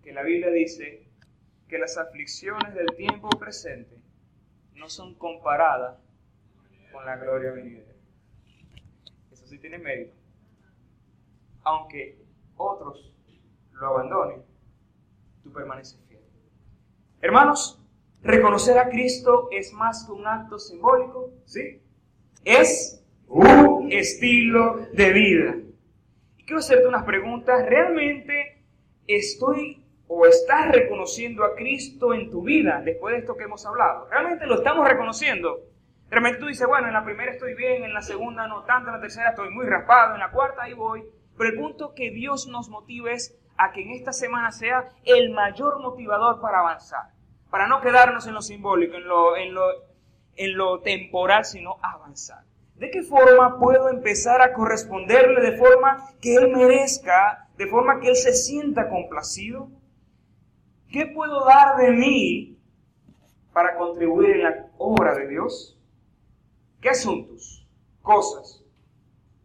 que 0.01 0.13
la 0.13 0.23
Biblia 0.23 0.49
dice 0.49 1.03
que 1.67 1.77
las 1.77 1.97
aflicciones 1.97 2.73
del 2.73 2.95
tiempo 2.95 3.29
presente 3.31 3.98
no 4.79 4.89
son 4.89 5.13
comparadas 5.15 5.99
con 6.91 7.05
la 7.05 7.17
gloria 7.17 7.51
venidera. 7.51 7.93
Eso 9.31 9.45
sí 9.45 9.59
tiene 9.59 9.77
mérito. 9.77 10.13
Aunque 11.63 12.17
otros 12.55 13.13
lo 13.73 13.87
abandonen, 13.87 14.43
tú 15.43 15.51
permaneces 15.51 15.99
fiel. 16.07 16.21
Hermanos, 17.21 17.79
reconocer 18.21 18.77
a 18.77 18.89
Cristo 18.89 19.49
es 19.51 19.73
más 19.73 20.05
que 20.05 20.13
un 20.13 20.25
acto 20.25 20.57
simbólico, 20.57 21.31
¿sí? 21.45 21.81
Es 22.45 23.03
un 23.27 23.91
estilo 23.91 24.87
de 24.93 25.13
vida. 25.13 25.55
Quiero 26.37 26.59
hacerte 26.59 26.87
unas 26.87 27.03
preguntas. 27.03 27.65
¿Realmente 27.67 28.63
estoy 29.07 29.78
o 30.11 30.25
estás 30.25 30.71
reconociendo 30.71 31.43
a 31.43 31.55
Cristo 31.55 32.15
en 32.15 32.31
tu 32.31 32.41
vida 32.41 32.81
después 32.83 33.13
de 33.13 33.19
esto 33.19 33.37
que 33.37 33.43
hemos 33.43 33.63
hablado? 33.65 34.07
¿Realmente 34.09 34.47
lo 34.47 34.55
estamos 34.55 34.89
reconociendo? 34.89 35.59
Realmente 36.09 36.39
tú 36.39 36.47
dices, 36.47 36.67
bueno, 36.67 36.87
en 36.87 36.93
la 36.93 37.05
primera 37.05 37.31
estoy 37.31 37.53
bien, 37.53 37.83
en 37.83 37.93
la 37.93 38.01
segunda 38.01 38.47
no 38.47 38.63
tanto, 38.63 38.89
en 38.89 38.95
la 38.95 39.01
tercera 39.01 39.29
estoy 39.29 39.51
muy 39.51 39.67
raspado, 39.67 40.15
en 40.15 40.19
la 40.19 40.31
cuarta 40.31 40.63
ahí 40.63 40.73
voy. 40.73 41.03
Pero 41.37 41.51
el 41.51 41.59
punto 41.59 41.93
que 41.93 42.09
Dios 42.09 42.47
nos 42.47 42.69
motive 42.69 43.13
es 43.13 43.37
a 43.55 43.71
que 43.71 43.83
en 43.83 43.91
esta 43.91 44.11
semana 44.11 44.51
sea 44.51 44.89
el 45.05 45.29
mayor 45.29 45.79
motivador 45.79 46.41
para 46.41 46.59
avanzar, 46.59 47.11
para 47.51 47.67
no 47.67 47.79
quedarnos 47.79 48.25
en 48.25 48.33
lo 48.33 48.41
simbólico, 48.41 48.95
en 48.95 49.07
lo, 49.07 49.37
en 49.37 49.53
lo, 49.53 49.63
en 50.35 50.57
lo 50.57 50.79
temporal, 50.79 51.45
sino 51.45 51.77
avanzar. 51.83 52.43
¿De 52.75 52.89
qué 52.89 53.03
forma 53.03 53.59
puedo 53.59 53.89
empezar 53.89 54.41
a 54.41 54.53
corresponderle 54.53 55.39
de 55.39 55.57
forma 55.57 56.03
que 56.19 56.33
Él 56.35 56.47
merezca, 56.47 57.47
de 57.57 57.67
forma 57.67 57.99
que 57.99 58.09
Él 58.09 58.15
se 58.15 58.33
sienta 58.33 58.89
complacido? 58.89 59.69
¿Qué 60.91 61.05
puedo 61.05 61.45
dar 61.45 61.77
de 61.77 61.91
mí 61.91 62.57
para 63.53 63.77
contribuir 63.77 64.31
en 64.31 64.43
la 64.43 64.71
obra 64.77 65.13
de 65.13 65.27
Dios? 65.27 65.79
¿Qué 66.81 66.89
asuntos, 66.89 67.67
cosas 68.01 68.65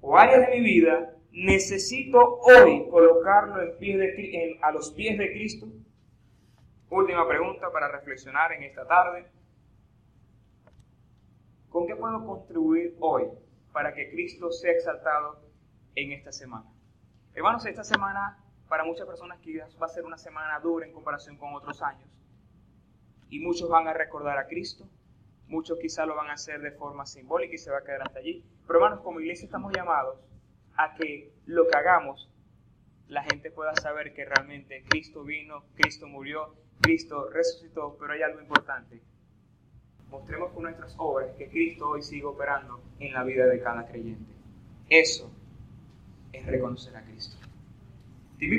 o 0.00 0.16
áreas 0.16 0.48
de 0.48 0.56
mi 0.56 0.64
vida 0.64 1.14
necesito 1.32 2.38
hoy 2.40 2.88
colocarlo 2.88 3.56
a 3.56 4.72
los 4.72 4.90
pies 4.92 5.18
de 5.18 5.32
Cristo? 5.32 5.66
Última 6.88 7.28
pregunta 7.28 7.70
para 7.72 7.88
reflexionar 7.88 8.52
en 8.52 8.62
esta 8.62 8.86
tarde. 8.86 9.26
¿Con 11.68 11.86
qué 11.86 11.96
puedo 11.96 12.24
contribuir 12.24 12.96
hoy 13.00 13.24
para 13.72 13.92
que 13.92 14.10
Cristo 14.10 14.50
sea 14.50 14.72
exaltado 14.72 15.40
en 15.94 16.12
esta 16.12 16.32
semana? 16.32 16.66
Hermanos, 17.34 17.66
esta 17.66 17.82
semana 17.82 18.43
para 18.74 18.82
muchas 18.82 19.06
personas 19.06 19.38
quizás 19.38 19.78
va 19.80 19.86
a 19.86 19.88
ser 19.88 20.04
una 20.04 20.18
semana 20.18 20.58
dura 20.58 20.84
en 20.84 20.92
comparación 20.92 21.36
con 21.36 21.54
otros 21.54 21.80
años. 21.80 22.10
Y 23.30 23.38
muchos 23.38 23.68
van 23.68 23.86
a 23.86 23.92
recordar 23.92 24.36
a 24.36 24.48
Cristo, 24.48 24.84
muchos 25.46 25.78
quizás 25.78 26.08
lo 26.08 26.16
van 26.16 26.28
a 26.28 26.32
hacer 26.32 26.60
de 26.60 26.72
forma 26.72 27.06
simbólica 27.06 27.54
y 27.54 27.58
se 27.58 27.70
va 27.70 27.78
a 27.78 27.84
quedar 27.84 28.02
hasta 28.02 28.18
allí. 28.18 28.44
Pero 28.66 28.80
hermanos, 28.80 29.04
como 29.04 29.20
iglesia 29.20 29.44
estamos 29.44 29.72
llamados 29.72 30.18
a 30.76 30.96
que 30.96 31.32
lo 31.46 31.68
que 31.68 31.78
hagamos, 31.78 32.28
la 33.06 33.22
gente 33.22 33.52
pueda 33.52 33.76
saber 33.76 34.12
que 34.12 34.24
realmente 34.24 34.82
Cristo 34.88 35.22
vino, 35.22 35.62
Cristo 35.76 36.08
murió, 36.08 36.56
Cristo 36.80 37.30
resucitó, 37.30 37.96
pero 38.00 38.14
hay 38.14 38.22
algo 38.22 38.40
importante. 38.40 39.00
Mostremos 40.10 40.50
con 40.50 40.64
nuestras 40.64 40.96
obras 40.98 41.30
que 41.38 41.48
Cristo 41.48 41.90
hoy 41.90 42.02
sigue 42.02 42.24
operando 42.24 42.82
en 42.98 43.12
la 43.12 43.22
vida 43.22 43.46
de 43.46 43.60
cada 43.60 43.86
creyente. 43.86 44.32
Eso 44.88 45.30
es 46.32 46.44
reconocer 46.44 46.96
a 46.96 47.04
Cristo. 47.04 47.43